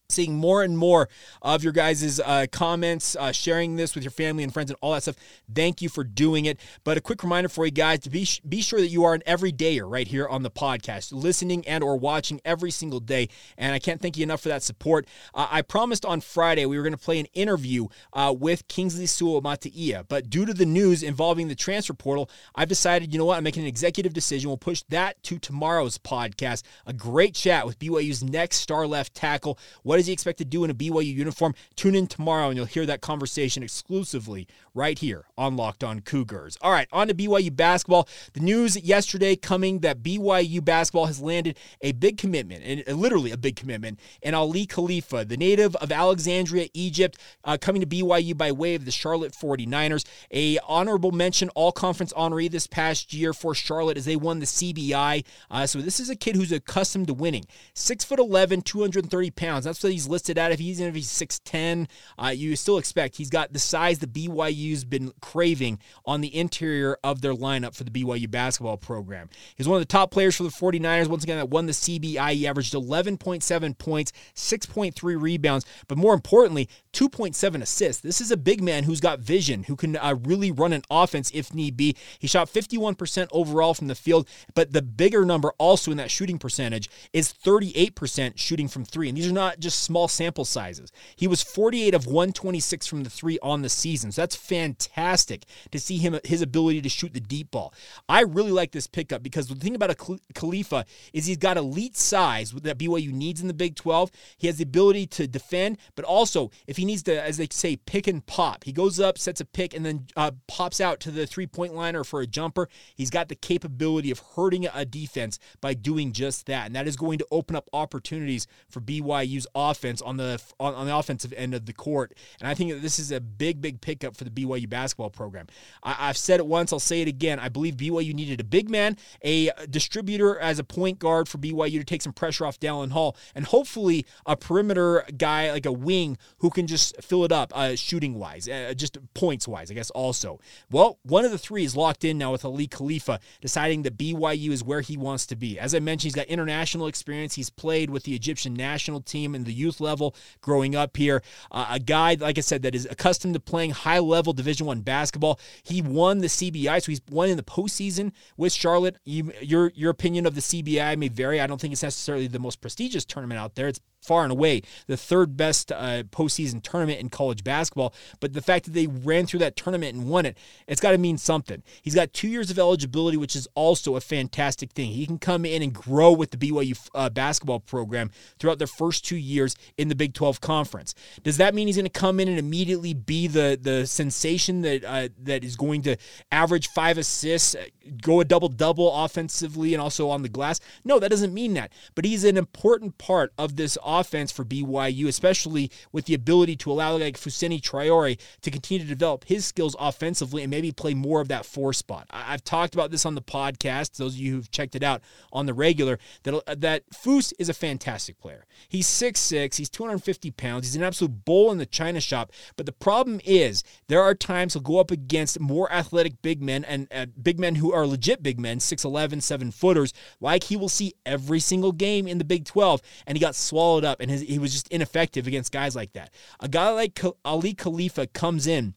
seeing 0.09 0.35
more 0.35 0.63
and 0.63 0.77
more 0.77 1.07
of 1.41 1.63
your 1.63 1.71
guys' 1.71 2.19
uh, 2.19 2.47
comments, 2.51 3.15
uh, 3.15 3.31
sharing 3.31 3.75
this 3.75 3.93
with 3.93 4.03
your 4.03 4.11
family 4.11 4.43
and 4.43 4.51
friends 4.51 4.71
and 4.71 4.77
all 4.81 4.93
that 4.93 5.03
stuff. 5.03 5.15
Thank 5.53 5.81
you 5.81 5.89
for 5.89 6.03
doing 6.03 6.45
it. 6.45 6.59
But 6.83 6.97
a 6.97 7.01
quick 7.01 7.21
reminder 7.21 7.49
for 7.49 7.65
you 7.65 7.71
guys 7.71 7.99
to 7.99 8.09
be 8.09 8.27
be 8.47 8.61
sure 8.61 8.79
that 8.79 8.87
you 8.87 9.03
are 9.03 9.13
an 9.13 9.21
everydayer 9.27 9.89
right 9.89 10.07
here 10.07 10.27
on 10.27 10.43
the 10.43 10.49
podcast, 10.49 11.13
listening 11.13 11.65
and 11.67 11.83
or 11.83 11.95
watching 11.95 12.41
every 12.43 12.71
single 12.71 12.99
day. 12.99 13.29
And 13.57 13.73
I 13.73 13.79
can't 13.79 14.01
thank 14.01 14.17
you 14.17 14.23
enough 14.23 14.41
for 14.41 14.49
that 14.49 14.63
support. 14.63 15.07
Uh, 15.33 15.47
I 15.49 15.61
promised 15.61 16.05
on 16.05 16.21
Friday 16.21 16.65
we 16.65 16.77
were 16.77 16.83
going 16.83 16.93
to 16.93 16.97
play 16.97 17.19
an 17.19 17.27
interview 17.33 17.87
uh, 18.13 18.33
with 18.37 18.67
Kingsley 18.67 19.05
Suamataia, 19.05 20.05
but 20.07 20.29
due 20.29 20.45
to 20.45 20.53
the 20.53 20.65
news 20.65 21.03
involving 21.03 21.47
the 21.47 21.55
transfer 21.55 21.93
portal, 21.93 22.29
I've 22.55 22.67
decided, 22.67 23.13
you 23.13 23.19
know 23.19 23.25
what, 23.25 23.37
I'm 23.37 23.43
making 23.43 23.63
an 23.63 23.69
executive 23.69 24.13
decision. 24.13 24.49
We'll 24.49 24.57
push 24.57 24.83
that 24.89 25.21
to 25.23 25.37
tomorrow's 25.37 25.97
podcast. 25.97 26.63
A 26.87 26.93
great 26.93 27.35
chat 27.35 27.65
with 27.65 27.77
BYU's 27.77 28.23
next 28.23 28.57
star 28.57 28.87
left 28.87 29.13
tackle. 29.13 29.59
What 29.83 29.98
does 29.99 30.07
he 30.07 30.13
expect 30.13 30.37
to 30.39 30.45
do 30.45 30.63
in 30.63 30.69
a 30.69 30.73
BYU 30.73 31.13
uniform? 31.13 31.53
Tune 31.75 31.95
in 31.95 32.07
tomorrow 32.07 32.47
and 32.47 32.57
you'll 32.57 32.65
hear 32.65 32.85
that 32.85 33.01
conversation 33.01 33.63
exclusively 33.63 34.47
right 34.73 34.97
here 34.97 35.25
on 35.37 35.57
Locked 35.57 35.83
On 35.83 35.99
Cougars. 35.99 36.57
All 36.61 36.71
right, 36.71 36.87
on 36.91 37.09
to 37.09 37.13
BYU 37.13 37.53
basketball. 37.55 38.07
The 38.33 38.39
news 38.39 38.77
yesterday 38.81 39.35
coming 39.35 39.79
that 39.79 40.01
BYU 40.01 40.63
basketball 40.63 41.07
has 41.07 41.19
landed 41.19 41.57
a 41.81 41.91
big 41.91 42.17
commitment, 42.17 42.63
and 42.63 42.97
literally 42.97 43.31
a 43.31 43.37
big 43.37 43.55
commitment, 43.55 43.99
and 44.23 44.35
Aly 44.35 44.65
Khalifa, 44.65 45.25
the 45.25 45.37
native 45.37 45.75
of 45.77 45.91
Alexandria, 45.91 46.69
Egypt, 46.73 47.17
uh, 47.43 47.57
coming 47.59 47.81
to 47.81 47.87
BYU 47.87 48.37
by 48.37 48.51
way 48.51 48.75
of 48.75 48.85
the 48.85 48.91
Charlotte 48.91 49.33
49ers. 49.33 50.05
A 50.31 50.59
honorable 50.59 51.11
mention 51.11 51.49
All 51.49 51.71
Conference 51.71 52.13
honoree 52.13 52.49
this 52.49 52.67
past 52.67 53.13
year 53.13 53.33
for 53.33 53.53
Charlotte 53.53 53.97
as 53.97 54.05
they 54.05 54.15
won 54.15 54.39
the 54.39 54.45
CBI. 54.45 55.25
Uh, 55.51 55.65
so 55.67 55.81
this 55.81 55.99
is 55.99 56.09
a 56.09 56.15
kid 56.15 56.35
who's 56.35 56.51
accustomed 56.51 57.07
to 57.07 57.13
winning. 57.13 57.45
Six 57.73 58.05
foot 58.05 58.19
11, 58.19 58.61
230 58.61 59.31
pounds. 59.31 59.65
That's 59.65 59.81
what 59.89 59.93
he's 59.93 60.07
listed 60.07 60.37
at. 60.37 60.51
If 60.51 60.59
he's 60.59 60.79
even 60.79 60.89
if 60.89 60.95
he's 60.95 61.09
6'10, 61.09 61.87
uh, 62.17 62.27
you 62.27 62.55
still 62.55 62.77
expect 62.77 63.17
he's 63.17 63.29
got 63.29 63.51
the 63.53 63.59
size 63.59 63.99
the 63.99 64.07
BYU's 64.07 64.83
been 64.83 65.11
craving 65.21 65.79
on 66.05 66.21
the 66.21 66.35
interior 66.35 66.97
of 67.03 67.21
their 67.21 67.33
lineup 67.33 67.75
for 67.75 67.83
the 67.83 67.91
BYU 67.91 68.29
basketball 68.29 68.77
program. 68.77 69.29
He's 69.55 69.67
one 69.67 69.77
of 69.77 69.81
the 69.81 69.91
top 69.91 70.11
players 70.11 70.35
for 70.35 70.43
the 70.43 70.49
49ers. 70.49 71.07
Once 71.07 71.23
again, 71.23 71.37
that 71.37 71.49
won 71.49 71.65
the 71.65 71.73
CBI. 71.73 72.33
He 72.33 72.47
averaged 72.47 72.73
11.7 72.73 73.77
points, 73.77 74.13
6.3 74.35 75.21
rebounds, 75.21 75.65
but 75.87 75.97
more 75.97 76.13
importantly, 76.13 76.69
2.7 76.93 77.61
assists. 77.61 78.01
This 78.01 78.21
is 78.21 78.31
a 78.31 78.37
big 78.37 78.61
man 78.61 78.83
who's 78.83 78.99
got 78.99 79.19
vision, 79.19 79.63
who 79.63 79.75
can 79.75 79.97
uh, 79.97 80.15
really 80.23 80.51
run 80.51 80.73
an 80.73 80.83
offense 80.89 81.31
if 81.33 81.53
need 81.53 81.75
be. 81.75 81.95
He 82.19 82.27
shot 82.27 82.47
51% 82.47 83.27
overall 83.31 83.73
from 83.73 83.87
the 83.87 83.95
field, 83.95 84.27
but 84.53 84.73
the 84.73 84.81
bigger 84.81 85.25
number 85.25 85.51
also 85.57 85.91
in 85.91 85.97
that 85.97 86.11
shooting 86.11 86.37
percentage 86.37 86.89
is 87.11 87.33
38% 87.33 88.37
shooting 88.37 88.67
from 88.67 88.85
three. 88.85 89.09
And 89.09 89.17
these 89.17 89.29
are 89.29 89.33
not 89.33 89.59
just 89.59 89.78
small 89.79 90.07
sample 90.07 90.45
sizes. 90.45 90.91
He 91.15 91.27
was 91.27 91.41
48 91.41 91.93
of 91.93 92.05
126 92.05 92.87
from 92.87 93.03
the 93.03 93.09
three 93.09 93.39
on 93.41 93.61
the 93.61 93.69
season. 93.69 94.11
So 94.11 94.21
that's 94.21 94.35
fantastic 94.35 95.45
to 95.71 95.79
see 95.79 95.97
him 95.97 96.19
his 96.23 96.41
ability 96.41 96.81
to 96.81 96.89
shoot 96.89 97.13
the 97.13 97.19
deep 97.19 97.51
ball. 97.51 97.73
I 98.07 98.21
really 98.21 98.51
like 98.51 98.71
this 98.71 98.87
pickup 98.87 99.23
because 99.23 99.47
the 99.47 99.55
thing 99.55 99.75
about 99.75 99.91
a 99.91 100.19
Khalifa 100.33 100.85
is 101.13 101.25
he's 101.25 101.37
got 101.37 101.57
elite 101.57 101.97
size 101.97 102.51
that 102.51 102.77
BYU 102.77 103.11
needs 103.11 103.41
in 103.41 103.47
the 103.47 103.53
Big 103.53 103.75
12. 103.75 104.11
He 104.37 104.47
has 104.47 104.57
the 104.57 104.63
ability 104.63 105.07
to 105.07 105.27
defend, 105.27 105.77
but 105.95 106.05
also 106.05 106.51
if 106.67 106.77
he 106.77 106.85
needs 106.85 107.03
to, 107.03 107.21
as 107.21 107.37
they 107.37 107.47
say, 107.51 107.75
pick 107.75 108.07
and 108.07 108.25
pop. 108.25 108.63
He 108.63 108.71
goes 108.71 108.99
up, 108.99 109.17
sets 109.17 109.41
a 109.41 109.45
pick, 109.45 109.73
and 109.73 109.85
then 109.85 110.07
uh, 110.15 110.31
pops 110.47 110.81
out 110.81 110.99
to 111.01 111.11
the 111.11 111.25
three 111.25 111.47
point 111.47 111.73
line 111.73 111.95
or 111.95 112.03
for 112.03 112.21
a 112.21 112.27
jumper. 112.27 112.69
He's 112.95 113.09
got 113.09 113.29
the 113.29 113.35
capability 113.35 114.11
of 114.11 114.21
hurting 114.35 114.67
a 114.73 114.85
defense 114.85 115.39
by 115.61 115.73
doing 115.73 116.11
just 116.11 116.45
that, 116.47 116.67
and 116.67 116.75
that 116.75 116.87
is 116.87 116.95
going 116.95 117.17
to 117.19 117.27
open 117.31 117.55
up 117.55 117.69
opportunities 117.73 118.47
for 118.69 118.81
BYU's 118.81 119.47
offense 119.55 119.68
on 120.05 120.17
the 120.17 120.41
on, 120.59 120.73
on 120.73 120.85
the 120.85 120.95
offensive 120.95 121.33
end 121.35 121.53
of 121.53 121.65
the 121.65 121.73
court. 121.73 122.15
And 122.39 122.47
I 122.47 122.53
think 122.53 122.71
that 122.71 122.81
this 122.81 122.99
is 122.99 123.11
a 123.11 123.19
big, 123.19 123.61
big 123.61 123.81
pickup 123.81 124.15
for 124.15 124.23
the 124.23 124.29
BYU 124.29 124.69
basketball 124.69 125.09
program. 125.09 125.47
I, 125.83 126.09
I've 126.09 126.17
said 126.17 126.39
it 126.39 126.45
once, 126.45 126.73
I'll 126.73 126.79
say 126.79 127.01
it 127.01 127.07
again. 127.07 127.39
I 127.39 127.49
believe 127.49 127.75
BYU 127.75 128.13
needed 128.13 128.39
a 128.39 128.43
big 128.43 128.69
man, 128.69 128.97
a 129.21 129.51
distributor 129.69 130.39
as 130.39 130.59
a 130.59 130.63
point 130.63 130.99
guard 130.99 131.27
for 131.27 131.37
BYU 131.37 131.79
to 131.79 131.83
take 131.83 132.01
some 132.01 132.13
pressure 132.13 132.45
off 132.45 132.59
Dallin 132.59 132.91
Hall, 132.91 133.15
and 133.35 133.45
hopefully 133.45 134.05
a 134.25 134.35
perimeter 134.35 135.05
guy 135.17 135.51
like 135.51 135.65
a 135.65 135.71
wing 135.71 136.17
who 136.39 136.49
can 136.49 136.67
just 136.67 137.01
fill 137.01 137.25
it 137.25 137.31
up 137.31 137.51
uh, 137.55 137.75
shooting 137.75 138.15
wise, 138.15 138.47
uh, 138.47 138.73
just 138.75 138.97
points 139.13 139.47
wise, 139.47 139.71
I 139.71 139.73
guess 139.73 139.89
also. 139.91 140.39
Well, 140.71 140.99
one 141.03 141.25
of 141.25 141.31
the 141.31 141.37
three 141.37 141.63
is 141.63 141.75
locked 141.75 142.03
in 142.03 142.17
now 142.17 142.31
with 142.31 142.45
Aly 142.45 142.67
Khalifa, 142.67 143.19
deciding 143.41 143.83
that 143.83 143.97
BYU 143.97 144.51
is 144.51 144.63
where 144.63 144.81
he 144.81 144.97
wants 144.97 145.25
to 145.27 145.35
be. 145.35 145.59
As 145.59 145.73
I 145.73 145.79
mentioned, 145.79 146.09
he's 146.09 146.15
got 146.15 146.27
international 146.27 146.87
experience. 146.87 147.35
He's 147.35 147.49
played 147.49 147.89
with 147.89 148.03
the 148.03 148.15
Egyptian 148.15 148.53
national 148.53 149.01
team 149.01 149.35
in 149.35 149.43
the 149.49 149.53
youth 149.53 149.81
level 149.81 150.15
growing 150.41 150.75
up 150.75 150.95
here. 150.95 151.21
Uh, 151.51 151.67
a 151.71 151.79
guy, 151.79 152.15
like 152.19 152.37
I 152.37 152.41
said, 152.41 152.61
that 152.61 152.75
is 152.75 152.87
accustomed 152.89 153.33
to 153.33 153.39
playing 153.39 153.71
high 153.71 153.99
level 153.99 154.31
Division 154.31 154.65
One 154.65 154.81
basketball. 154.81 155.39
He 155.63 155.81
won 155.81 156.19
the 156.19 156.27
CBI, 156.27 156.81
so 156.81 156.91
he's 156.91 157.01
won 157.09 157.29
in 157.29 157.37
the 157.37 157.43
postseason 157.43 158.11
with 158.37 158.53
Charlotte. 158.53 158.97
You, 159.05 159.33
your 159.41 159.71
your 159.75 159.91
opinion 159.91 160.25
of 160.25 160.35
the 160.35 160.41
CBI 160.41 160.97
may 160.97 161.07
vary. 161.07 161.41
I 161.41 161.47
don't 161.47 161.59
think 161.59 161.73
it's 161.73 161.83
necessarily 161.83 162.27
the 162.27 162.39
most 162.39 162.61
prestigious 162.61 163.05
tournament 163.05 163.39
out 163.39 163.55
there. 163.55 163.67
It's 163.67 163.81
far 164.01 164.23
and 164.23 164.31
away 164.31 164.61
the 164.87 164.97
third 164.97 165.37
best 165.37 165.71
uh, 165.71 166.03
postseason 166.03 166.61
tournament 166.63 166.99
in 166.99 167.09
college 167.09 167.43
basketball. 167.43 167.93
But 168.19 168.33
the 168.33 168.41
fact 168.41 168.65
that 168.65 168.71
they 168.71 168.87
ran 168.87 169.25
through 169.25 169.39
that 169.39 169.55
tournament 169.55 169.95
and 169.95 170.09
won 170.09 170.25
it, 170.25 170.37
it's 170.67 170.81
got 170.81 170.91
to 170.91 170.97
mean 170.97 171.17
something. 171.17 171.63
He's 171.81 171.95
got 171.95 172.13
two 172.13 172.27
years 172.27 172.49
of 172.49 172.59
eligibility, 172.59 173.17
which 173.17 173.35
is 173.35 173.47
also 173.55 173.95
a 173.95 174.01
fantastic 174.01 174.71
thing. 174.71 174.91
He 174.91 175.05
can 175.05 175.19
come 175.19 175.45
in 175.45 175.61
and 175.61 175.73
grow 175.73 176.11
with 176.11 176.31
the 176.31 176.37
BYU 176.37 176.89
uh, 176.95 177.09
basketball 177.09 177.59
program 177.59 178.11
throughout 178.39 178.57
their 178.57 178.67
first 178.67 179.05
two 179.05 179.17
years 179.17 179.55
in 179.77 179.87
the 179.89 179.95
Big 179.95 180.13
12 180.13 180.41
conference. 180.41 180.95
Does 181.23 181.37
that 181.37 181.53
mean 181.53 181.67
he's 181.67 181.75
going 181.75 181.85
to 181.85 181.89
come 181.89 182.19
in 182.19 182.27
and 182.27 182.39
immediately 182.39 182.93
be 182.93 183.27
the 183.27 183.59
the 183.61 183.85
sensation 183.85 184.61
that 184.61 184.83
uh, 184.83 185.09
that 185.23 185.43
is 185.43 185.55
going 185.55 185.81
to 185.83 185.97
average 186.31 186.67
five 186.69 186.97
assists, 186.97 187.55
go 188.01 188.19
a 188.19 188.25
double 188.25 188.49
double 188.49 188.93
offensively 189.03 189.73
and 189.73 189.81
also 189.81 190.09
on 190.09 190.21
the 190.21 190.29
glass? 190.29 190.59
No, 190.83 190.99
that 190.99 191.09
doesn't 191.09 191.33
mean 191.33 191.53
that. 191.55 191.71
But 191.95 192.05
he's 192.05 192.23
an 192.23 192.37
important 192.37 192.97
part 192.97 193.33
of 193.37 193.55
this 193.55 193.77
offense 193.99 194.31
for 194.31 194.45
BYU, 194.45 195.07
especially 195.07 195.71
with 195.91 196.05
the 196.05 196.13
ability 196.13 196.55
to 196.57 196.71
allow 196.71 196.97
like 196.97 197.17
Fousseyni 197.17 197.61
Traore 197.61 198.19
to 198.41 198.51
continue 198.51 198.83
to 198.83 198.89
develop 198.89 199.25
his 199.25 199.45
skills 199.45 199.75
offensively 199.79 200.43
and 200.43 200.51
maybe 200.51 200.71
play 200.71 200.93
more 200.93 201.21
of 201.21 201.27
that 201.29 201.45
four 201.45 201.73
spot. 201.73 202.07
I've 202.09 202.43
talked 202.43 202.73
about 202.73 202.91
this 202.91 203.05
on 203.05 203.15
the 203.15 203.21
podcast. 203.21 203.97
Those 203.97 204.13
of 204.13 204.19
you 204.19 204.33
who've 204.33 204.51
checked 204.51 204.75
it 204.75 204.83
out 204.83 205.01
on 205.31 205.45
the 205.45 205.53
regular, 205.53 205.99
that 206.23 206.61
that 206.61 206.83
Foos 206.91 207.33
is 207.39 207.49
a 207.49 207.53
fantastic 207.53 208.19
player. 208.19 208.45
He's 208.67 208.87
6'6", 208.87 209.55
he's 209.55 209.69
250 209.69 210.31
pounds, 210.31 210.67
he's 210.67 210.75
an 210.75 210.83
absolute 210.83 211.25
bull 211.25 211.51
in 211.51 211.57
the 211.57 211.65
china 211.65 211.99
shop. 211.99 212.31
But 212.55 212.65
the 212.65 212.71
problem 212.71 213.19
is 213.23 213.63
there 213.87 214.01
are 214.01 214.15
times 214.15 214.53
he'll 214.53 214.61
go 214.61 214.79
up 214.79 214.91
against 214.91 215.39
more 215.39 215.71
athletic 215.71 216.21
big 216.21 216.41
men 216.41 216.63
and 216.65 216.87
uh, 216.93 217.07
big 217.21 217.39
men 217.39 217.55
who 217.55 217.73
are 217.73 217.87
legit 217.87 218.21
big 218.21 218.39
men, 218.39 218.59
6'11", 218.59 219.21
7 219.21 219.51
footers, 219.51 219.93
like 220.19 220.43
he 220.45 220.57
will 220.57 220.69
see 220.69 220.93
every 221.05 221.39
single 221.39 221.71
game 221.71 222.07
in 222.07 222.17
the 222.17 222.23
Big 222.23 222.45
12, 222.45 222.81
and 223.07 223.17
he 223.17 223.19
got 223.19 223.35
swallowed 223.35 223.78
up, 223.83 223.99
and 223.99 224.09
his, 224.09 224.21
he 224.21 224.39
was 224.39 224.51
just 224.51 224.67
ineffective 224.69 225.27
against 225.27 225.51
guys 225.51 225.75
like 225.75 225.93
that. 225.93 226.11
A 226.39 226.47
guy 226.47 226.69
like 226.71 226.99
Aly 227.25 227.53
Khalifa 227.53 228.07
comes 228.07 228.47
in 228.47 228.75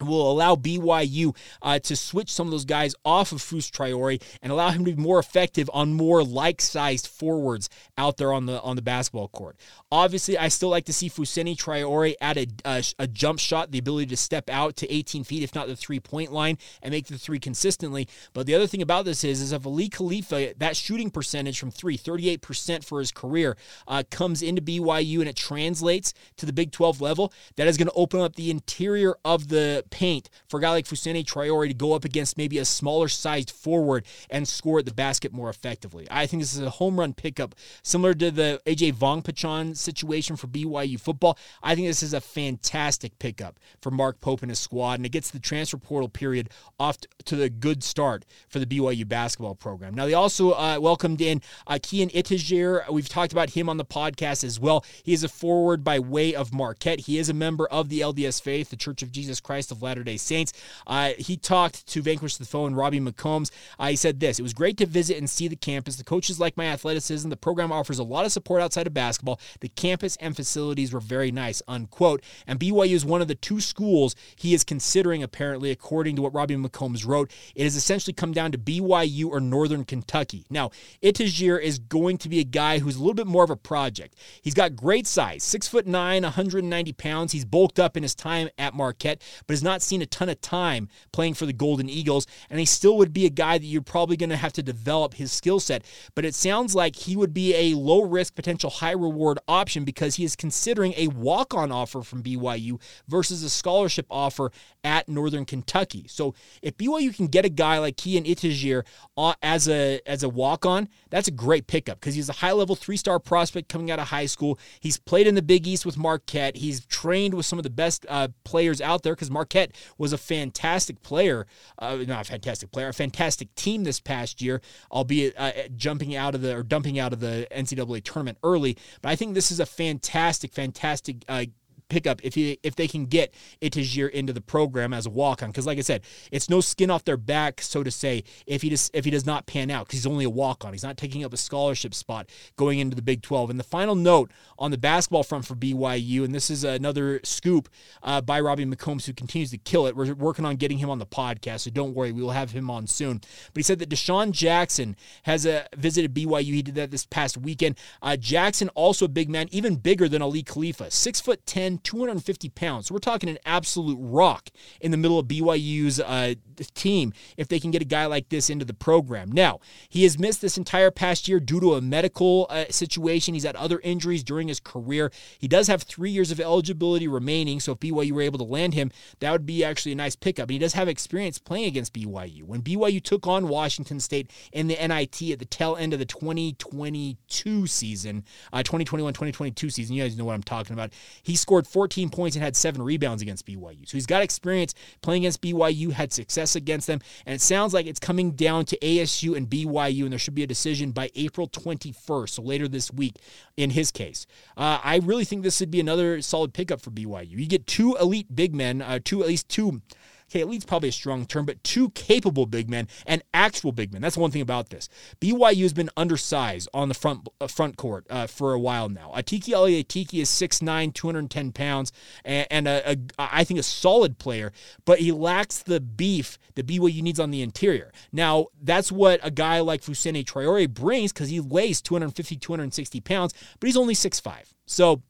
will 0.00 0.30
allow 0.30 0.56
BYU 0.56 1.36
uh, 1.62 1.78
to 1.80 1.96
switch 1.96 2.32
some 2.32 2.46
of 2.46 2.50
those 2.50 2.64
guys 2.64 2.94
off 3.04 3.32
of 3.32 3.40
Fus 3.40 3.70
Traore 3.70 4.20
and 4.42 4.52
allow 4.52 4.70
him 4.70 4.84
to 4.84 4.92
be 4.92 5.00
more 5.00 5.18
effective 5.18 5.70
on 5.72 5.94
more 5.94 6.24
like-sized 6.24 7.06
forwards 7.06 7.68
out 7.96 8.16
there 8.16 8.32
on 8.32 8.46
the 8.46 8.60
on 8.62 8.76
the 8.76 8.82
basketball 8.82 9.28
court. 9.28 9.56
Obviously, 9.92 10.36
I 10.36 10.48
still 10.48 10.68
like 10.68 10.86
to 10.86 10.92
see 10.92 11.08
Fousseyni 11.08 11.56
Traore 11.56 12.14
add 12.20 12.36
a, 12.36 12.46
a, 12.64 12.84
a, 12.98 13.06
jump 13.06 13.38
shot, 13.38 13.70
the 13.70 13.78
ability 13.78 14.06
to 14.06 14.16
step 14.16 14.50
out 14.50 14.76
to 14.76 14.92
18 14.92 15.22
feet, 15.22 15.42
if 15.42 15.54
not 15.54 15.68
the 15.68 15.76
three-point 15.76 16.32
line, 16.32 16.58
and 16.82 16.92
make 16.92 17.06
the 17.06 17.18
three 17.18 17.38
consistently. 17.38 18.08
But 18.32 18.46
the 18.46 18.54
other 18.54 18.66
thing 18.66 18.82
about 18.82 19.04
this 19.04 19.22
is, 19.22 19.40
is 19.40 19.52
if 19.52 19.64
Aly 19.64 19.88
Khalifa, 19.88 20.54
that 20.58 20.76
shooting 20.76 21.10
percentage 21.10 21.60
from 21.60 21.70
three, 21.70 21.96
38% 21.96 22.84
for 22.84 22.98
his 22.98 23.12
career, 23.12 23.56
uh, 23.86 24.02
comes 24.10 24.42
into 24.42 24.62
BYU 24.62 25.20
and 25.20 25.28
it 25.28 25.36
translates 25.36 26.12
to 26.38 26.46
the 26.46 26.52
Big 26.52 26.72
12 26.72 27.00
level, 27.00 27.32
that 27.56 27.68
is 27.68 27.76
going 27.76 27.88
to 27.88 27.94
open 27.94 28.20
up 28.20 28.34
the 28.34 28.50
interior 28.50 29.14
of 29.24 29.48
the 29.48 29.83
paint 29.90 30.30
for 30.48 30.58
a 30.58 30.62
guy 30.62 30.70
like 30.70 30.86
Fousseyni 30.86 31.24
Traore 31.24 31.68
to 31.68 31.74
go 31.74 31.92
up 31.92 32.04
against 32.04 32.36
maybe 32.36 32.58
a 32.58 32.64
smaller 32.64 33.08
sized 33.08 33.50
forward 33.50 34.04
and 34.30 34.46
score 34.46 34.78
at 34.80 34.86
the 34.86 34.94
basket 34.94 35.32
more 35.32 35.50
effectively. 35.50 36.06
I 36.10 36.26
think 36.26 36.42
this 36.42 36.54
is 36.54 36.60
a 36.60 36.70
home 36.70 36.98
run 36.98 37.12
pickup, 37.12 37.54
similar 37.82 38.14
to 38.14 38.30
the 38.30 38.60
AJ 38.66 38.94
Vongphachanh 38.94 39.76
situation 39.76 40.36
for 40.36 40.46
BYU 40.46 40.98
football. 40.98 41.38
I 41.62 41.74
think 41.74 41.86
this 41.86 42.02
is 42.02 42.14
a 42.14 42.20
fantastic 42.20 43.18
pickup 43.18 43.58
for 43.80 43.90
Mark 43.90 44.20
Pope 44.20 44.42
and 44.42 44.50
his 44.50 44.58
squad, 44.58 44.94
and 44.98 45.06
it 45.06 45.10
gets 45.10 45.30
the 45.30 45.38
transfer 45.38 45.78
portal 45.78 46.08
period 46.08 46.50
off 46.78 46.98
to 47.24 47.36
the 47.36 47.50
good 47.50 47.82
start 47.82 48.24
for 48.48 48.58
the 48.58 48.66
BYU 48.66 49.06
basketball 49.06 49.54
program. 49.54 49.94
Now, 49.94 50.06
they 50.06 50.14
also 50.14 50.52
uh, 50.52 50.78
welcomed 50.80 51.20
in 51.20 51.40
uh, 51.66 51.74
Keeyan. 51.74 52.90
We've 52.90 53.08
talked 53.08 53.32
about 53.32 53.50
him 53.50 53.68
on 53.68 53.76
the 53.76 53.84
podcast 53.84 54.44
as 54.44 54.58
well. 54.58 54.84
He 55.02 55.12
is 55.12 55.24
a 55.24 55.28
forward 55.28 55.84
by 55.84 55.98
way 55.98 56.34
of 56.34 56.52
Marquette. 56.52 57.00
He 57.00 57.18
is 57.18 57.28
a 57.28 57.34
member 57.34 57.66
of 57.66 57.88
the 57.88 58.00
LDS 58.00 58.40
Faith, 58.42 58.70
the 58.70 58.76
Church 58.76 59.02
of 59.02 59.12
Jesus 59.12 59.40
Christ 59.40 59.70
of 59.74 59.82
Latter 59.82 60.02
day 60.02 60.16
Saints. 60.16 60.52
Uh, 60.86 61.10
he 61.18 61.36
talked 61.36 61.86
to 61.88 62.02
Vanquish 62.02 62.36
the 62.36 62.44
Foe 62.44 62.66
and 62.66 62.76
Robbie 62.76 63.00
McCombs. 63.00 63.50
Uh, 63.78 63.88
he 63.88 63.96
said 63.96 64.20
this 64.20 64.38
It 64.38 64.42
was 64.42 64.54
great 64.54 64.76
to 64.78 64.86
visit 64.86 65.18
and 65.18 65.28
see 65.28 65.48
the 65.48 65.56
campus. 65.56 65.96
The 65.96 66.04
coaches 66.04 66.40
like 66.40 66.56
my 66.56 66.66
athleticism. 66.66 67.28
The 67.28 67.36
program 67.36 67.72
offers 67.72 67.98
a 67.98 68.04
lot 68.04 68.24
of 68.24 68.32
support 68.32 68.62
outside 68.62 68.86
of 68.86 68.94
basketball. 68.94 69.40
The 69.60 69.68
campus 69.68 70.16
and 70.16 70.34
facilities 70.36 70.92
were 70.92 71.00
very 71.00 71.30
nice, 71.30 71.62
unquote. 71.68 72.22
And 72.46 72.58
BYU 72.58 72.94
is 72.94 73.04
one 73.04 73.20
of 73.20 73.28
the 73.28 73.34
two 73.34 73.60
schools 73.60 74.14
he 74.36 74.54
is 74.54 74.64
considering, 74.64 75.22
apparently, 75.22 75.70
according 75.70 76.16
to 76.16 76.22
what 76.22 76.34
Robbie 76.34 76.56
McCombs 76.56 77.06
wrote. 77.06 77.30
It 77.54 77.64
has 77.64 77.76
essentially 77.76 78.14
come 78.14 78.32
down 78.32 78.52
to 78.52 78.58
BYU 78.58 79.26
or 79.26 79.40
Northern 79.40 79.84
Kentucky. 79.84 80.46
Now, 80.50 80.70
Itejere 81.02 81.60
is 81.60 81.78
going 81.78 82.18
to 82.18 82.28
be 82.28 82.40
a 82.40 82.44
guy 82.44 82.78
who's 82.78 82.96
a 82.96 83.00
little 83.00 83.14
bit 83.14 83.26
more 83.26 83.44
of 83.44 83.50
a 83.50 83.56
project. 83.56 84.16
He's 84.42 84.54
got 84.54 84.76
great 84.76 85.06
size, 85.06 85.42
six 85.42 85.66
foot 85.66 85.86
nine, 85.86 86.22
190 86.22 86.92
pounds. 86.92 87.32
He's 87.32 87.44
bulked 87.44 87.80
up 87.80 87.96
in 87.96 88.02
his 88.02 88.14
time 88.14 88.48
at 88.58 88.74
Marquette, 88.74 89.20
but 89.46 89.54
his 89.54 89.62
not 89.64 89.82
seen 89.82 90.00
a 90.02 90.06
ton 90.06 90.28
of 90.28 90.40
time 90.40 90.88
playing 91.12 91.34
for 91.34 91.46
the 91.46 91.52
Golden 91.52 91.88
Eagles, 91.88 92.26
and 92.48 92.60
he 92.60 92.66
still 92.66 92.96
would 92.98 93.12
be 93.12 93.26
a 93.26 93.30
guy 93.30 93.58
that 93.58 93.66
you're 93.66 93.82
probably 93.82 94.16
going 94.16 94.30
to 94.30 94.36
have 94.36 94.52
to 94.52 94.62
develop 94.62 95.14
his 95.14 95.32
skill 95.32 95.58
set. 95.58 95.84
But 96.14 96.24
it 96.24 96.34
sounds 96.34 96.74
like 96.74 96.94
he 96.94 97.16
would 97.16 97.34
be 97.34 97.54
a 97.54 97.76
low 97.76 98.02
risk, 98.02 98.36
potential 98.36 98.70
high 98.70 98.92
reward 98.92 99.38
option 99.48 99.84
because 99.84 100.16
he 100.16 100.24
is 100.24 100.36
considering 100.36 100.94
a 100.96 101.08
walk 101.08 101.54
on 101.54 101.72
offer 101.72 102.02
from 102.02 102.22
BYU 102.22 102.80
versus 103.08 103.42
a 103.42 103.50
scholarship 103.50 104.06
offer 104.10 104.52
at 104.84 105.08
Northern 105.08 105.44
Kentucky. 105.44 106.06
So 106.08 106.34
if 106.62 106.76
BYU 106.76 107.14
can 107.16 107.26
get 107.26 107.44
a 107.44 107.48
guy 107.48 107.78
like 107.78 107.96
Keeyan 107.96 108.26
Itejere 108.26 108.84
uh, 109.16 109.34
as 109.42 109.68
a 109.68 110.00
as 110.06 110.22
a 110.22 110.28
walk 110.28 110.66
on, 110.66 110.88
that's 111.10 111.28
a 111.28 111.32
great 111.32 111.66
pickup 111.66 112.00
because 112.00 112.14
he's 112.14 112.28
a 112.28 112.34
high 112.34 112.52
level 112.52 112.76
three 112.76 112.96
star 112.96 113.18
prospect 113.18 113.68
coming 113.68 113.90
out 113.90 113.98
of 113.98 114.08
high 114.08 114.26
school. 114.26 114.58
He's 114.80 114.98
played 114.98 115.26
in 115.26 115.34
the 115.34 115.42
Big 115.42 115.66
East 115.66 115.86
with 115.86 115.96
Marquette. 115.96 116.56
He's 116.56 116.84
trained 116.86 117.34
with 117.34 117.46
some 117.46 117.58
of 117.58 117.62
the 117.62 117.70
best 117.70 118.04
uh, 118.08 118.28
players 118.44 118.80
out 118.80 119.02
there 119.02 119.14
because 119.14 119.30
Marquette 119.30 119.53
was 119.98 120.12
a 120.12 120.18
fantastic 120.18 121.02
player, 121.02 121.46
uh, 121.78 121.96
not 122.06 122.22
a 122.22 122.30
fantastic 122.30 122.70
player, 122.72 122.88
a 122.88 122.94
fantastic 122.94 123.54
team 123.54 123.84
this 123.84 124.00
past 124.00 124.42
year, 124.42 124.60
albeit 124.90 125.34
uh, 125.38 125.52
jumping 125.76 126.14
out 126.14 126.34
of 126.34 126.42
the 126.42 126.54
or 126.56 126.62
dumping 126.62 126.98
out 126.98 127.12
of 127.12 127.20
the 127.20 127.46
NCAA 127.50 128.02
tournament 128.04 128.38
early. 128.42 128.76
But 129.02 129.10
I 129.10 129.16
think 129.16 129.34
this 129.34 129.50
is 129.50 129.60
a 129.60 129.66
fantastic, 129.66 130.52
fantastic 130.52 131.24
uh, 131.28 131.44
pickup 131.88 132.20
if 132.24 132.34
he 132.34 132.58
if 132.62 132.76
they 132.76 132.88
can 132.88 133.06
get 133.06 133.34
Itejere 133.62 134.10
into 134.10 134.32
the 134.32 134.40
program 134.40 134.92
as 134.92 135.06
a 135.06 135.10
walk 135.10 135.42
on. 135.42 135.50
Because 135.50 135.66
like 135.66 135.78
I 135.78 135.82
said, 135.82 136.02
it's 136.30 136.50
no 136.50 136.60
skin 136.60 136.90
off 136.90 137.04
their 137.04 137.16
back, 137.16 137.60
so 137.60 137.82
to 137.82 137.90
say, 137.90 138.24
if 138.46 138.62
he 138.62 138.70
just 138.70 138.90
if 138.94 139.04
he 139.04 139.10
does 139.10 139.26
not 139.26 139.46
pan 139.46 139.70
out 139.70 139.86
because 139.86 140.00
he's 140.00 140.06
only 140.06 140.24
a 140.24 140.30
walk 140.30 140.64
on. 140.64 140.72
He's 140.72 140.82
not 140.82 140.96
taking 140.96 141.24
up 141.24 141.32
a 141.32 141.36
scholarship 141.36 141.94
spot 141.94 142.28
going 142.56 142.78
into 142.78 142.96
the 142.96 143.02
Big 143.02 143.22
12. 143.22 143.50
And 143.50 143.58
the 143.58 143.64
final 143.64 143.94
note 143.94 144.30
on 144.58 144.70
the 144.70 144.78
basketball 144.78 145.22
front 145.22 145.46
for 145.46 145.54
BYU, 145.54 146.24
and 146.24 146.34
this 146.34 146.50
is 146.50 146.64
another 146.64 147.20
scoop 147.24 147.68
uh, 148.02 148.20
by 148.20 148.40
Robbie 148.40 148.66
McCombs 148.66 149.06
who 149.06 149.12
continues 149.12 149.50
to 149.50 149.58
kill 149.58 149.86
it. 149.86 149.96
We're 149.96 150.14
working 150.14 150.44
on 150.44 150.56
getting 150.56 150.78
him 150.78 150.90
on 150.90 150.98
the 150.98 151.06
podcast, 151.06 151.60
so 151.60 151.70
don't 151.70 151.94
worry, 151.94 152.12
we 152.12 152.22
will 152.22 152.30
have 152.30 152.50
him 152.50 152.70
on 152.70 152.86
soon. 152.86 153.18
But 153.18 153.56
he 153.56 153.62
said 153.62 153.78
that 153.78 153.88
Dishon 153.88 154.32
Jackson 154.32 154.96
has 155.24 155.46
uh, 155.46 155.64
visited 155.76 156.14
BYU. 156.14 156.44
He 156.44 156.62
did 156.62 156.74
that 156.76 156.90
this 156.90 157.06
past 157.06 157.36
weekend. 157.36 157.78
Uh, 158.02 158.16
Jackson 158.16 158.68
also 158.70 159.04
a 159.04 159.08
big 159.08 159.28
man, 159.28 159.48
even 159.50 159.76
bigger 159.76 160.08
than 160.08 160.22
Aly 160.22 160.42
Khalifa, 160.42 160.90
six 160.90 161.20
foot 161.20 161.44
ten, 161.46 161.73
250 161.78 162.48
pounds. 162.50 162.88
So 162.88 162.94
we're 162.94 163.00
talking 163.00 163.28
an 163.28 163.38
absolute 163.44 163.98
rock 164.00 164.50
in 164.80 164.90
the 164.90 164.96
middle 164.96 165.18
of 165.18 165.26
BYU's 165.26 166.00
uh, 166.00 166.34
team 166.74 167.12
if 167.36 167.48
they 167.48 167.58
can 167.58 167.70
get 167.70 167.82
a 167.82 167.86
guy 167.86 168.06
like 168.06 168.28
this 168.28 168.50
into 168.50 168.64
the 168.64 168.74
program. 168.74 169.30
Now, 169.32 169.60
he 169.88 170.04
has 170.04 170.18
missed 170.18 170.40
this 170.40 170.58
entire 170.58 170.90
past 170.90 171.28
year 171.28 171.40
due 171.40 171.60
to 171.60 171.74
a 171.74 171.80
medical 171.80 172.46
uh, 172.50 172.64
situation. 172.70 173.34
He's 173.34 173.44
had 173.44 173.56
other 173.56 173.80
injuries 173.80 174.22
during 174.22 174.48
his 174.48 174.60
career. 174.60 175.10
He 175.38 175.48
does 175.48 175.66
have 175.68 175.82
three 175.82 176.10
years 176.10 176.30
of 176.30 176.40
eligibility 176.40 177.08
remaining. 177.08 177.60
So 177.60 177.72
if 177.72 177.80
BYU 177.80 178.12
were 178.12 178.22
able 178.22 178.38
to 178.38 178.44
land 178.44 178.74
him, 178.74 178.90
that 179.20 179.32
would 179.32 179.46
be 179.46 179.64
actually 179.64 179.92
a 179.92 179.96
nice 179.96 180.16
pickup. 180.16 180.44
And 180.44 180.52
he 180.52 180.58
does 180.58 180.74
have 180.74 180.88
experience 180.88 181.38
playing 181.38 181.66
against 181.66 181.92
BYU. 181.92 182.44
When 182.44 182.62
BYU 182.62 183.02
took 183.02 183.26
on 183.26 183.48
Washington 183.48 184.00
State 184.00 184.30
in 184.52 184.68
the 184.68 184.74
NIT 184.74 185.22
at 185.32 185.38
the 185.38 185.44
tail 185.44 185.76
end 185.76 185.92
of 185.92 185.98
the 185.98 186.04
2022 186.04 187.66
season, 187.66 188.24
uh, 188.52 188.62
2021 188.62 189.12
2022 189.12 189.70
season, 189.70 189.94
you 189.94 190.02
guys 190.02 190.16
know 190.16 190.24
what 190.24 190.34
I'm 190.34 190.42
talking 190.42 190.74
about. 190.74 190.92
He 191.22 191.36
scored 191.36 191.63
14 191.64 192.10
points 192.10 192.36
and 192.36 192.44
had 192.44 192.56
seven 192.56 192.82
rebounds 192.82 193.22
against 193.22 193.46
BYU. 193.46 193.88
So 193.88 193.96
he's 193.96 194.06
got 194.06 194.22
experience 194.22 194.74
playing 195.02 195.22
against 195.22 195.42
BYU, 195.42 195.92
had 195.92 196.12
success 196.12 196.56
against 196.56 196.86
them, 196.86 197.00
and 197.26 197.34
it 197.34 197.40
sounds 197.40 197.74
like 197.74 197.86
it's 197.86 198.00
coming 198.00 198.32
down 198.32 198.64
to 198.66 198.78
ASU 198.78 199.36
and 199.36 199.48
BYU, 199.48 200.04
and 200.04 200.12
there 200.12 200.18
should 200.18 200.34
be 200.34 200.42
a 200.42 200.46
decision 200.46 200.90
by 200.90 201.10
April 201.14 201.48
21st, 201.48 202.28
so 202.30 202.42
later 202.42 202.68
this 202.68 202.92
week 202.92 203.16
in 203.56 203.70
his 203.70 203.90
case. 203.90 204.26
Uh, 204.56 204.78
I 204.82 205.00
really 205.02 205.24
think 205.24 205.42
this 205.42 205.60
would 205.60 205.70
be 205.70 205.80
another 205.80 206.20
solid 206.22 206.52
pickup 206.52 206.80
for 206.80 206.90
BYU. 206.90 207.30
You 207.30 207.46
get 207.46 207.66
two 207.66 207.96
elite 208.00 208.34
big 208.34 208.54
men, 208.54 208.82
uh, 208.82 208.98
two 209.02 209.22
at 209.22 209.28
least 209.28 209.48
two 209.48 209.82
okay, 210.30 210.40
elite's 210.40 210.64
probably 210.64 210.88
a 210.88 210.92
strong 210.92 211.26
term, 211.26 211.46
but 211.46 211.62
two 211.64 211.90
capable 211.90 212.46
big 212.46 212.68
men 212.68 212.88
and 213.06 213.22
actual 213.32 213.72
big 213.72 213.92
men. 213.92 214.02
That's 214.02 214.16
one 214.16 214.30
thing 214.30 214.42
about 214.42 214.70
this. 214.70 214.88
BYU 215.20 215.62
has 215.62 215.72
been 215.72 215.90
undersized 215.96 216.68
on 216.74 216.88
the 216.88 216.94
front 216.94 217.28
uh, 217.40 217.46
front 217.46 217.76
court 217.76 218.06
uh, 218.10 218.26
for 218.26 218.52
a 218.52 218.58
while 218.58 218.88
now. 218.88 219.12
Atiki 219.14 219.52
Ally 219.52 219.82
Atiki 219.82 220.20
is 220.20 220.30
6'9", 220.30 220.92
210 220.94 221.52
pounds, 221.52 221.92
and, 222.24 222.46
and 222.50 222.68
a, 222.68 222.92
a, 222.92 222.96
I 223.18 223.44
think 223.44 223.60
a 223.60 223.62
solid 223.62 224.18
player, 224.18 224.52
but 224.84 224.98
he 224.98 225.12
lacks 225.12 225.62
the 225.62 225.80
beef 225.80 226.38
that 226.54 226.66
BYU 226.66 227.02
needs 227.02 227.20
on 227.20 227.30
the 227.30 227.42
interior. 227.42 227.92
Now, 228.12 228.46
that's 228.62 228.90
what 228.90 229.20
a 229.22 229.30
guy 229.30 229.60
like 229.60 229.82
Fousseyni 229.82 230.24
Traore 230.24 230.68
brings 230.68 231.12
because 231.12 231.28
he 231.28 231.40
weighs 231.40 231.80
250, 231.80 232.36
260 232.36 233.00
pounds, 233.00 233.34
but 233.60 233.66
he's 233.66 233.76
only 233.76 233.94
6'5". 233.94 234.54
So 234.66 235.02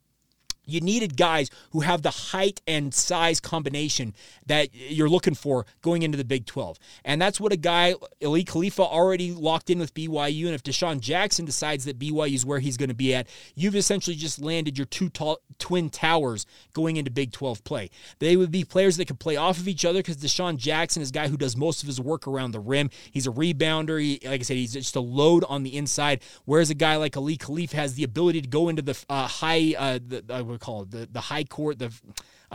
you 0.65 0.81
needed 0.81 1.17
guys 1.17 1.49
who 1.71 1.81
have 1.81 2.01
the 2.01 2.11
height 2.11 2.61
and 2.67 2.93
size 2.93 3.39
combination 3.39 4.13
that 4.45 4.69
you're 4.73 5.09
looking 5.09 5.35
for 5.35 5.65
going 5.81 6.01
into 6.01 6.17
the 6.17 6.25
Big 6.25 6.45
12. 6.45 6.77
And 7.03 7.21
that's 7.21 7.39
what 7.39 7.51
a 7.51 7.57
guy, 7.57 7.95
Aly 8.21 8.43
Khalifa, 8.43 8.83
already 8.83 9.31
locked 9.31 9.69
in 9.69 9.79
with 9.79 9.93
BYU. 9.93 10.45
And 10.45 10.55
if 10.55 10.63
Dishon 10.63 10.99
Jackson 10.99 11.45
decides 11.45 11.85
that 11.85 11.99
BYU 11.99 12.33
is 12.33 12.45
where 12.45 12.59
he's 12.59 12.77
going 12.77 12.89
to 12.89 12.95
be 12.95 13.13
at, 13.13 13.27
you've 13.55 13.75
essentially 13.75 14.15
just 14.15 14.41
landed 14.41 14.77
your 14.77 14.85
two 14.85 15.09
tall, 15.09 15.39
twin 15.59 15.89
towers 15.89 16.45
going 16.73 16.97
into 16.97 17.11
Big 17.11 17.31
12 17.31 17.63
play. 17.63 17.89
They 18.19 18.35
would 18.35 18.51
be 18.51 18.63
players 18.63 18.97
that 18.97 19.07
could 19.07 19.19
play 19.19 19.35
off 19.35 19.57
of 19.57 19.67
each 19.67 19.85
other 19.85 19.99
because 19.99 20.17
Dishon 20.17 20.57
Jackson 20.57 21.01
is 21.01 21.09
a 21.09 21.13
guy 21.13 21.27
who 21.27 21.37
does 21.37 21.55
most 21.55 21.81
of 21.81 21.87
his 21.87 21.99
work 21.99 22.27
around 22.27 22.51
the 22.51 22.59
rim. 22.59 22.89
He's 23.11 23.27
a 23.27 23.31
rebounder. 23.31 24.01
He, 24.01 24.19
like 24.27 24.41
I 24.41 24.43
said, 24.43 24.57
he's 24.57 24.73
just 24.73 24.95
a 24.95 25.01
load 25.01 25.43
on 25.47 25.63
the 25.63 25.75
inside. 25.75 26.21
Whereas 26.45 26.69
a 26.69 26.75
guy 26.75 26.95
like 26.95 27.15
Aly 27.15 27.37
Khalifa 27.37 27.75
has 27.75 27.95
the 27.95 28.03
ability 28.03 28.41
to 28.41 28.47
go 28.47 28.69
into 28.69 28.81
the 28.81 28.97
uh, 29.09 29.27
high, 29.27 29.75
uh, 29.77 29.99
the, 30.05 30.23
uh, 30.29 30.54
we 30.55 30.59
call 30.59 30.83
it 30.83 30.91
the, 30.91 31.07
the 31.11 31.21
high 31.21 31.43
court, 31.43 31.79
the 31.79 31.91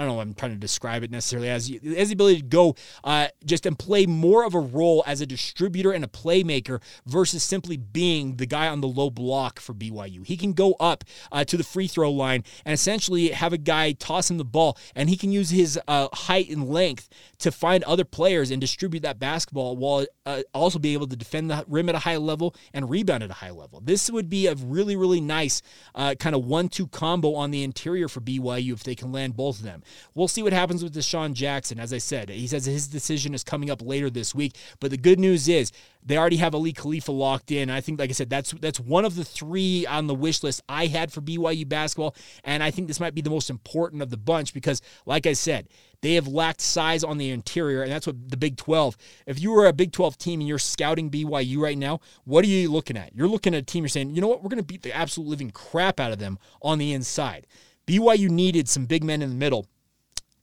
I 0.01 0.05
don't 0.05 0.15
know 0.15 0.21
I'm 0.23 0.33
trying 0.33 0.53
to 0.53 0.57
describe 0.57 1.03
it 1.03 1.11
necessarily 1.11 1.51
as 1.51 1.71
as 1.97 2.09
the 2.09 2.15
ability 2.15 2.41
to 2.41 2.47
go 2.47 2.75
uh, 3.05 3.29
just 3.45 3.67
and 3.67 3.79
play 3.79 4.07
more 4.07 4.47
of 4.47 4.55
a 4.55 4.59
role 4.59 5.05
as 5.07 5.21
a 5.21 5.27
distributor 5.27 5.93
and 5.93 6.03
a 6.03 6.09
playmaker 6.09 6.81
versus 7.05 7.43
simply 7.43 7.77
being 7.77 8.37
the 8.37 8.47
guy 8.47 8.69
on 8.69 8.81
the 8.81 8.89
low 8.89 9.11
block 9.11 9.61
for 9.61 9.75
BYU. 9.75 10.27
He 10.27 10.39
can 10.39 10.55
go 10.55 10.73
up 10.81 11.05
uh, 11.31 11.45
to 11.45 11.59
the 11.59 11.63
free 11.63 11.87
throw 11.87 12.11
line 12.11 12.45
and 12.65 12.73
essentially 12.73 13.29
have 13.29 13.53
a 13.53 13.59
guy 13.59 13.93
toss 13.93 14.31
him 14.31 14.39
the 14.39 14.45
ball, 14.45 14.79
and 14.95 15.11
he 15.11 15.19
can 15.19 15.33
use 15.33 15.51
his 15.51 15.79
uh, 15.87 16.09
height 16.15 16.49
and 16.49 16.67
length 16.67 17.11
to 17.41 17.53
find 17.53 17.85
other 17.85 18.05
players 18.05 18.51
and 18.51 18.59
distribute 18.59 19.01
that 19.01 19.19
basketball 19.19 19.77
while 19.77 20.07
uh, 20.25 20.41
also 20.55 20.79
be 20.79 20.95
able 20.95 21.09
to 21.09 21.17
defend 21.17 21.51
the 21.51 21.63
rim 21.69 21.91
at 21.91 21.95
a 21.95 21.99
high 21.99 22.17
level 22.17 22.55
and 22.73 22.89
rebound 22.89 23.23
at 23.23 23.31
a 23.31 23.35
high 23.35 23.51
level. 23.51 23.83
This 23.85 24.11
would 24.11 24.31
be 24.31 24.47
a 24.47 24.55
really 24.55 24.97
really 24.97 25.21
nice 25.21 25.61
uh, 25.95 26.15
kind 26.19 26.35
of 26.35 26.47
one-two 26.47 26.87
combo 26.89 27.35
on 27.35 27.51
the 27.51 27.63
interior 27.63 28.09
for 28.09 28.23
BYU 28.23 28.73
if 28.73 28.83
they 28.83 28.95
can 28.95 29.13
land 29.13 29.37
both 29.37 29.59
of 29.59 29.65
them. 29.65 29.83
We'll 30.15 30.29
see 30.29 30.43
what 30.43 30.53
happens 30.53 30.83
with 30.83 30.95
Dishon 30.95 31.33
Jackson. 31.33 31.79
As 31.79 31.93
I 31.93 31.99
said, 31.99 32.29
he 32.29 32.47
says 32.47 32.65
his 32.65 32.89
decision 32.89 33.35
is 33.35 33.45
coming 33.45 33.71
up 33.71 33.83
later 33.83 34.11
this 34.11 34.35
week. 34.35 34.57
But 34.81 34.91
the 34.91 34.97
good 34.97 35.21
news 35.21 35.49
is 35.49 35.73
they 36.03 36.17
already 36.17 36.37
have 36.37 36.55
Aly 36.55 36.73
Khalifa 36.73 37.13
locked 37.13 37.51
in. 37.51 37.71
I 37.71 37.81
think, 37.81 37.99
like 37.99 38.11
I 38.11 38.15
said, 38.15 38.31
that's 38.31 38.53
that's 38.53 38.81
one 38.81 39.05
of 39.05 39.17
the 39.17 39.25
three 39.25 39.87
on 39.87 40.07
the 40.07 40.15
wish 40.15 40.43
list 40.43 40.63
I 40.69 40.87
had 40.87 41.13
for 41.13 41.21
BYU 41.21 41.69
basketball, 41.69 42.15
and 42.45 42.63
I 42.63 42.71
think 42.71 42.89
this 42.89 43.01
might 43.01 43.15
be 43.15 43.21
the 43.21 43.31
most 43.31 43.51
important 43.51 44.03
of 44.03 44.11
the 44.11 44.17
bunch 44.17 44.55
because, 44.55 44.81
like 45.05 45.27
I 45.27 45.35
said, 45.35 45.69
they 46.03 46.15
have 46.15 46.27
lacked 46.27 46.63
size 46.63 47.05
on 47.05 47.19
the 47.19 47.31
interior, 47.31 47.83
and 47.83 47.93
that's 47.93 48.07
what 48.07 48.31
the 48.31 48.37
Big 48.37 48.57
12. 48.57 48.97
If 49.27 49.41
you 49.41 49.51
were 49.51 49.67
a 49.67 49.73
Big 49.73 49.93
12 49.93 50.17
team 50.17 50.41
and 50.41 50.49
you're 50.49 50.59
scouting 50.59 51.11
BYU 51.11 51.59
right 51.59 51.77
now, 51.77 52.01
what 52.25 52.45
are 52.45 52.49
you 52.49 52.71
looking 52.71 52.97
at? 52.97 53.15
You're 53.15 53.29
looking 53.29 53.55
at 53.55 53.63
a 53.63 53.67
team. 53.67 53.85
You're 53.85 53.91
saying, 53.91 54.15
you 54.15 54.21
know 54.21 54.29
what, 54.29 54.43
we're 54.43 54.49
going 54.49 54.63
to 54.63 54.65
beat 54.65 54.83
the 54.83 54.97
absolute 54.97 55.29
living 55.29 55.51
crap 55.51 56.01
out 56.01 56.13
of 56.13 56.19
them 56.19 56.39
on 56.63 56.79
the 56.79 56.93
inside. 56.93 57.47
BYU 57.87 58.31
needed 58.31 58.69
some 58.69 58.87
big 58.87 59.05
men 59.05 59.21
in 59.21 59.29
the 59.29 59.37
middle 59.37 59.67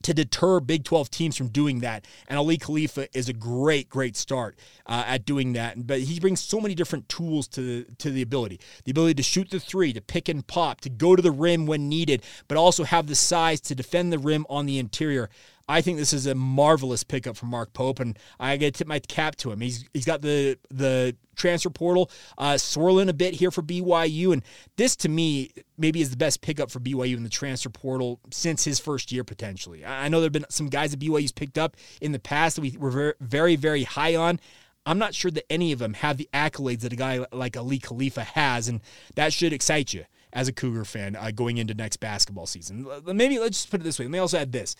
to 0.08 0.14
deter 0.14 0.62
Big 0.62 0.86
12 0.86 1.12
teams 1.12 1.36
from 1.36 1.50
doing 1.50 1.82
that. 1.82 2.06
And 2.30 2.40
Aly 2.40 2.58
Khalifa 2.58 3.10
is 3.16 3.28
a 3.28 3.34
great, 3.34 3.90
great 3.90 4.16
start 4.16 4.58
uh, 4.86 5.04
at 5.06 5.26
doing 5.26 5.52
that. 5.54 5.86
But 5.86 6.00
he 6.00 6.18
brings 6.22 6.40
so 6.40 6.62
many 6.62 6.76
different 6.76 7.10
tools 7.10 7.46
to, 7.50 7.84
to 7.84 8.10
the 8.10 8.22
ability 8.22 8.62
the 8.86 8.92
ability 8.92 9.16
to 9.16 9.24
shoot 9.24 9.50
the 9.50 9.60
three, 9.60 9.92
to 9.92 10.00
pick 10.00 10.30
and 10.30 10.48
pop, 10.48 10.80
to 10.82 10.90
go 10.90 11.14
to 11.18 11.22
the 11.22 11.32
rim 11.32 11.66
when 11.66 11.90
needed, 11.90 12.24
but 12.48 12.58
also 12.58 12.86
have 12.86 13.08
the 13.08 13.16
size 13.16 13.60
to 13.60 13.76
defend 13.76 14.14
the 14.14 14.18
rim 14.18 14.46
on 14.50 14.66
the 14.66 14.80
interior. 14.80 15.30
I 15.68 15.82
think 15.82 15.98
this 15.98 16.14
is 16.14 16.26
a 16.26 16.36
marvelous 16.36 17.04
pickup 17.04 17.36
from 17.36 17.50
Mark 17.50 17.74
Pope, 17.74 18.00
and 18.00 18.18
I 18.40 18.56
got 18.58 18.68
to 18.68 18.72
tip 18.72 18.88
my 18.88 19.00
cap 19.00 19.36
to 19.38 19.52
him. 19.52 19.60
He's 19.60 19.86
he's 19.94 20.06
got 20.06 20.22
the 20.22 20.58
the 20.70 21.16
transfer 21.36 21.70
portal 21.70 22.10
uh, 22.38 22.58
swirling 22.58 23.10
a 23.10 23.14
bit 23.14 23.36
here 23.36 23.52
for 23.52 23.62
BYU, 23.62 24.34
and 24.34 24.44
this 24.78 24.96
to 24.98 25.10
me 25.10 25.52
maybe 25.78 26.02
is 26.02 26.10
the 26.10 26.18
best 26.18 26.42
pickup 26.42 26.72
for 26.72 26.80
BYU 26.80 27.18
in 27.18 27.24
the 27.24 27.30
transfer 27.30 27.70
portal 27.70 28.20
since 28.32 28.64
his 28.64 28.80
first 28.80 29.12
year 29.12 29.24
potentially. 29.24 29.86
I 29.86 30.08
know 30.08 30.22
there've 30.22 30.32
been 30.32 30.46
some 30.50 30.70
guys 30.70 30.92
that 30.92 31.00
BYU's 31.00 31.32
picked 31.32 31.58
up 31.58 31.76
in 32.02 32.12
the 32.12 32.20
past 32.20 32.56
that 32.56 32.62
we 32.62 32.76
were 32.78 33.16
very 33.20 33.56
very 33.56 33.84
high 33.84 34.16
on. 34.16 34.40
I'm 34.86 35.00
not 35.00 35.14
sure 35.14 35.32
that 35.32 35.52
any 35.52 35.74
of 35.74 35.80
them 35.80 35.96
have 35.96 36.16
the 36.16 36.30
accolades 36.34 36.80
that 36.82 36.94
a 36.94 36.96
guy 36.96 37.26
like 37.34 37.58
Aly 37.58 37.80
Khalifa 37.80 38.24
has, 38.24 38.70
and 38.70 38.80
that 39.16 39.34
should 39.34 39.52
excite 39.52 39.94
you 39.94 40.06
as 40.32 40.48
a 40.48 40.54
Cougar 40.54 40.86
fan 40.86 41.18
uh, 41.18 41.32
going 41.32 41.58
into 41.58 41.74
next 41.74 41.98
basketball 41.98 42.46
season. 42.46 42.88
Maybe 43.06 43.38
let's 43.38 43.58
just 43.58 43.70
put 43.70 43.82
it 43.82 43.84
this 43.84 44.00
way. 44.00 44.06
Let 44.06 44.12
me 44.12 44.20
also 44.20 44.38
add 44.38 44.54
this 44.54 44.78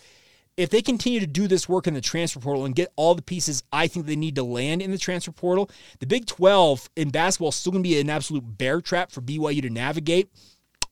if 0.58 0.70
they 0.70 0.82
continue 0.82 1.20
to 1.20 1.26
do 1.26 1.46
this 1.46 1.68
work 1.68 1.86
in 1.86 1.94
the 1.94 2.00
transfer 2.00 2.40
portal 2.40 2.64
and 2.64 2.74
get 2.74 2.92
all 2.96 3.14
the 3.14 3.22
pieces 3.22 3.62
I 3.72 3.86
think 3.86 4.06
they 4.06 4.16
need 4.16 4.34
to 4.34 4.42
land 4.42 4.82
in 4.82 4.90
the 4.90 4.98
transfer 4.98 5.30
portal, 5.30 5.70
the 6.00 6.06
Big 6.06 6.26
12 6.26 6.90
in 6.96 7.10
basketball 7.10 7.50
is 7.50 7.54
still 7.54 7.70
going 7.72 7.84
to 7.84 7.88
be 7.88 8.00
an 8.00 8.10
absolute 8.10 8.58
bear 8.58 8.80
trap 8.80 9.12
for 9.12 9.20
BYU 9.20 9.62
to 9.62 9.70
navigate, 9.70 10.30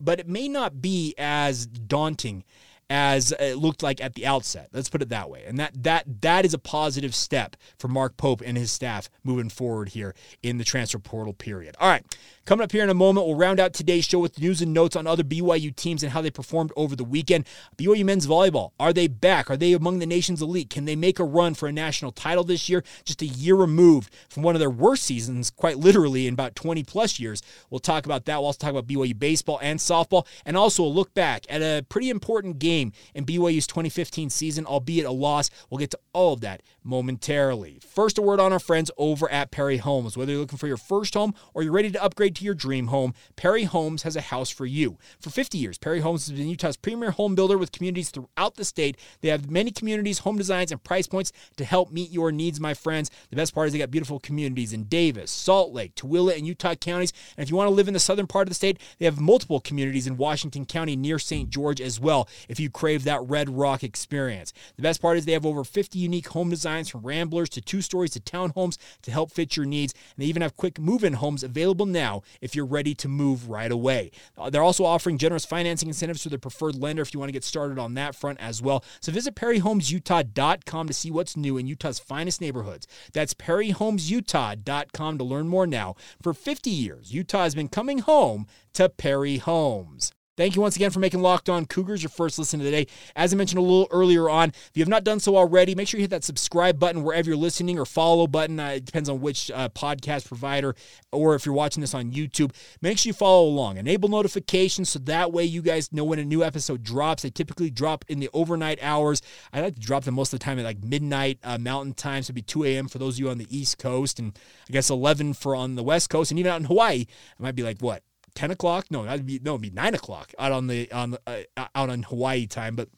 but 0.00 0.20
it 0.20 0.28
may 0.28 0.48
not 0.48 0.80
be 0.80 1.14
as 1.18 1.66
daunting 1.66 2.44
as 2.88 3.32
it 3.32 3.56
looked 3.56 3.82
like 3.82 4.00
at 4.00 4.14
the 4.14 4.24
outset. 4.24 4.68
Let's 4.72 4.88
put 4.88 5.02
it 5.02 5.08
that 5.08 5.28
way. 5.28 5.42
And 5.44 5.58
that 5.58 5.82
that 5.82 6.04
that 6.22 6.44
is 6.44 6.54
a 6.54 6.58
positive 6.58 7.14
step 7.14 7.56
for 7.78 7.88
Mark 7.88 8.16
Pope 8.16 8.42
and 8.44 8.56
his 8.56 8.70
staff 8.70 9.10
moving 9.24 9.48
forward 9.48 9.88
here 9.88 10.14
in 10.44 10.58
the 10.58 10.64
transfer 10.64 11.00
portal 11.00 11.32
period. 11.32 11.74
All 11.80 11.88
right. 11.88 12.04
Coming 12.46 12.62
up 12.62 12.70
here 12.70 12.84
in 12.84 12.90
a 12.90 12.94
moment, 12.94 13.26
we'll 13.26 13.34
round 13.34 13.58
out 13.58 13.72
today's 13.72 14.04
show 14.04 14.20
with 14.20 14.38
news 14.38 14.62
and 14.62 14.72
notes 14.72 14.94
on 14.94 15.04
other 15.04 15.24
BYU 15.24 15.74
teams 15.74 16.04
and 16.04 16.12
how 16.12 16.20
they 16.20 16.30
performed 16.30 16.70
over 16.76 16.94
the 16.94 17.02
weekend. 17.02 17.44
BYU 17.76 18.04
men's 18.04 18.24
volleyball, 18.24 18.70
are 18.78 18.92
they 18.92 19.08
back? 19.08 19.50
Are 19.50 19.56
they 19.56 19.72
among 19.72 19.98
the 19.98 20.06
nation's 20.06 20.40
elite? 20.40 20.70
Can 20.70 20.84
they 20.84 20.94
make 20.94 21.18
a 21.18 21.24
run 21.24 21.54
for 21.54 21.66
a 21.66 21.72
national 21.72 22.12
title 22.12 22.44
this 22.44 22.68
year? 22.68 22.84
Just 23.04 23.20
a 23.20 23.26
year 23.26 23.56
removed 23.56 24.14
from 24.28 24.44
one 24.44 24.54
of 24.54 24.60
their 24.60 24.70
worst 24.70 25.02
seasons, 25.02 25.50
quite 25.50 25.78
literally 25.78 26.28
in 26.28 26.34
about 26.34 26.54
20 26.54 26.84
plus 26.84 27.18
years. 27.18 27.42
We'll 27.68 27.80
talk 27.80 28.06
about 28.06 28.26
that. 28.26 28.36
We'll 28.36 28.46
also 28.46 28.58
talk 28.58 28.70
about 28.70 28.86
BYU 28.86 29.18
baseball 29.18 29.58
and 29.60 29.80
softball, 29.80 30.24
and 30.44 30.56
also 30.56 30.84
a 30.84 30.86
look 30.86 31.12
back 31.14 31.46
at 31.50 31.62
a 31.62 31.84
pretty 31.88 32.10
important 32.10 32.60
game 32.60 32.92
in 33.12 33.26
BYU's 33.26 33.66
2015 33.66 34.30
season, 34.30 34.66
albeit 34.66 35.04
a 35.04 35.10
loss. 35.10 35.50
We'll 35.68 35.78
get 35.78 35.90
to 35.90 35.98
all 36.12 36.34
of 36.34 36.42
that 36.42 36.62
momentarily. 36.84 37.80
First, 37.84 38.18
a 38.18 38.22
word 38.22 38.38
on 38.38 38.52
our 38.52 38.60
friends 38.60 38.92
over 38.96 39.28
at 39.32 39.50
Perry 39.50 39.78
Homes. 39.78 40.16
Whether 40.16 40.30
you're 40.30 40.42
looking 40.42 40.58
for 40.58 40.68
your 40.68 40.76
first 40.76 41.14
home 41.14 41.34
or 41.52 41.64
you're 41.64 41.72
ready 41.72 41.90
to 41.90 42.00
upgrade 42.00 42.35
to 42.36 42.44
your 42.44 42.54
dream 42.54 42.88
home, 42.88 43.14
Perry 43.34 43.64
Homes 43.64 44.02
has 44.02 44.16
a 44.16 44.20
house 44.20 44.50
for 44.50 44.66
you. 44.66 44.98
For 45.20 45.30
50 45.30 45.58
years, 45.58 45.78
Perry 45.78 46.00
Homes 46.00 46.26
has 46.26 46.38
been 46.38 46.48
Utah's 46.48 46.76
premier 46.76 47.10
home 47.10 47.34
builder 47.34 47.58
with 47.58 47.72
communities 47.72 48.10
throughout 48.10 48.54
the 48.56 48.64
state. 48.64 48.96
They 49.20 49.28
have 49.28 49.50
many 49.50 49.70
communities, 49.70 50.20
home 50.20 50.36
designs, 50.36 50.72
and 50.72 50.82
price 50.82 51.06
points 51.06 51.32
to 51.56 51.64
help 51.64 51.90
meet 51.90 52.10
your 52.10 52.32
needs, 52.32 52.60
my 52.60 52.74
friends. 52.74 53.10
The 53.30 53.36
best 53.36 53.54
part 53.54 53.66
is 53.66 53.72
they 53.72 53.78
got 53.78 53.90
beautiful 53.90 54.20
communities 54.20 54.72
in 54.72 54.84
Davis, 54.84 55.30
Salt 55.30 55.72
Lake, 55.72 55.94
Tooele, 55.94 56.36
and 56.36 56.46
Utah 56.46 56.74
counties. 56.74 57.12
And 57.36 57.42
if 57.42 57.50
you 57.50 57.56
want 57.56 57.68
to 57.68 57.74
live 57.74 57.88
in 57.88 57.94
the 57.94 58.00
southern 58.00 58.26
part 58.26 58.46
of 58.46 58.50
the 58.50 58.54
state, 58.54 58.80
they 58.98 59.04
have 59.04 59.20
multiple 59.20 59.60
communities 59.60 60.06
in 60.06 60.16
Washington 60.16 60.64
County 60.66 60.96
near 60.96 61.18
St. 61.18 61.50
George 61.50 61.80
as 61.80 61.98
well 61.98 62.28
if 62.48 62.60
you 62.60 62.70
crave 62.70 63.04
that 63.04 63.22
Red 63.22 63.50
Rock 63.50 63.82
experience. 63.82 64.52
The 64.76 64.82
best 64.82 65.00
part 65.00 65.16
is 65.16 65.24
they 65.24 65.32
have 65.32 65.46
over 65.46 65.64
50 65.64 65.98
unique 65.98 66.28
home 66.28 66.50
designs 66.50 66.88
from 66.88 67.02
ramblers 67.02 67.48
to 67.50 67.60
two 67.60 67.80
stories 67.80 68.12
to 68.12 68.20
townhomes 68.20 68.76
to 69.02 69.10
help 69.10 69.32
fit 69.32 69.56
your 69.56 69.66
needs. 69.66 69.92
And 69.92 70.22
they 70.22 70.28
even 70.28 70.42
have 70.42 70.56
quick 70.56 70.78
move 70.78 71.04
in 71.04 71.14
homes 71.14 71.42
available 71.42 71.86
now 71.86 72.22
if 72.40 72.54
you're 72.54 72.66
ready 72.66 72.94
to 72.94 73.08
move 73.08 73.48
right 73.48 73.70
away. 73.70 74.10
Uh, 74.36 74.50
they're 74.50 74.62
also 74.62 74.84
offering 74.84 75.18
generous 75.18 75.44
financing 75.44 75.88
incentives 75.88 76.22
to 76.22 76.28
their 76.28 76.38
preferred 76.38 76.76
lender 76.76 77.02
if 77.02 77.12
you 77.14 77.20
want 77.20 77.28
to 77.28 77.32
get 77.32 77.44
started 77.44 77.78
on 77.78 77.94
that 77.94 78.14
front 78.14 78.40
as 78.40 78.62
well. 78.62 78.84
So 79.00 79.12
visit 79.12 79.34
perryhomesutah.com 79.34 80.86
to 80.86 80.94
see 80.94 81.10
what's 81.10 81.36
new 81.36 81.56
in 81.56 81.66
Utah's 81.66 81.98
finest 81.98 82.40
neighborhoods. 82.40 82.86
That's 83.12 83.34
perryhomesutah.com 83.34 85.18
to 85.18 85.24
learn 85.24 85.48
more 85.48 85.66
now. 85.66 85.96
For 86.22 86.34
50 86.34 86.70
years, 86.70 87.12
Utah 87.12 87.42
has 87.42 87.54
been 87.54 87.68
coming 87.68 87.98
home 87.98 88.46
to 88.74 88.88
Perry 88.88 89.38
Homes. 89.38 90.12
Thank 90.36 90.54
you 90.54 90.60
once 90.60 90.76
again 90.76 90.90
for 90.90 90.98
making 90.98 91.22
Locked 91.22 91.48
On 91.48 91.64
Cougars 91.64 92.02
your 92.02 92.10
first 92.10 92.38
listen 92.38 92.60
of 92.60 92.66
the 92.66 92.70
day. 92.70 92.86
As 93.14 93.32
I 93.32 93.38
mentioned 93.38 93.58
a 93.58 93.62
little 93.62 93.88
earlier 93.90 94.28
on, 94.28 94.50
if 94.50 94.72
you 94.74 94.82
have 94.82 94.88
not 94.88 95.02
done 95.02 95.18
so 95.18 95.34
already, 95.34 95.74
make 95.74 95.88
sure 95.88 95.96
you 95.96 96.02
hit 96.02 96.10
that 96.10 96.24
subscribe 96.24 96.78
button 96.78 97.02
wherever 97.02 97.30
you're 97.30 97.38
listening 97.38 97.78
or 97.78 97.86
follow 97.86 98.26
button. 98.26 98.60
Uh, 98.60 98.68
it 98.68 98.84
depends 98.84 99.08
on 99.08 99.22
which 99.22 99.50
uh, 99.50 99.70
podcast 99.70 100.28
provider 100.28 100.76
or 101.10 101.34
if 101.34 101.46
you're 101.46 101.54
watching 101.54 101.80
this 101.80 101.94
on 101.94 102.12
YouTube. 102.12 102.54
Make 102.82 102.98
sure 102.98 103.08
you 103.08 103.14
follow 103.14 103.48
along. 103.48 103.78
Enable 103.78 104.10
notifications 104.10 104.90
so 104.90 104.98
that 104.98 105.32
way 105.32 105.42
you 105.42 105.62
guys 105.62 105.90
know 105.90 106.04
when 106.04 106.18
a 106.18 106.24
new 106.24 106.44
episode 106.44 106.82
drops. 106.82 107.22
They 107.22 107.30
typically 107.30 107.70
drop 107.70 108.04
in 108.06 108.20
the 108.20 108.28
overnight 108.34 108.78
hours. 108.82 109.22
I 109.54 109.62
like 109.62 109.76
to 109.76 109.80
drop 109.80 110.04
them 110.04 110.16
most 110.16 110.34
of 110.34 110.38
the 110.38 110.44
time 110.44 110.58
at 110.58 110.66
like 110.66 110.84
midnight 110.84 111.38
uh, 111.44 111.56
Mountain 111.56 111.94
Time, 111.94 112.22
so 112.22 112.26
it'd 112.26 112.34
be 112.34 112.42
2 112.42 112.64
a.m. 112.64 112.88
for 112.88 112.98
those 112.98 113.14
of 113.14 113.20
you 113.20 113.30
on 113.30 113.38
the 113.38 113.46
East 113.48 113.78
Coast, 113.78 114.18
and 114.18 114.38
I 114.68 114.72
guess 114.72 114.90
11 114.90 115.32
for 115.32 115.56
on 115.56 115.76
the 115.76 115.82
West 115.82 116.10
Coast, 116.10 116.30
and 116.30 116.38
even 116.38 116.52
out 116.52 116.60
in 116.60 116.66
Hawaii, 116.66 117.00
it 117.00 117.08
might 117.38 117.54
be 117.54 117.62
like 117.62 117.80
what 117.80 118.02
10 118.36 118.52
o'clock. 118.52 118.86
No, 118.90 119.04
that'd 119.04 119.26
be 119.26 119.40
no, 119.42 119.52
it'd 119.52 119.62
be 119.62 119.70
nine 119.70 119.94
o'clock 119.94 120.32
out 120.38 120.52
on 120.52 120.68
the 120.68 120.90
on 120.92 121.16
uh, 121.26 121.42
out 121.56 121.90
on 121.90 122.04
Hawaii 122.04 122.46
time. 122.46 122.76
But 122.76 122.88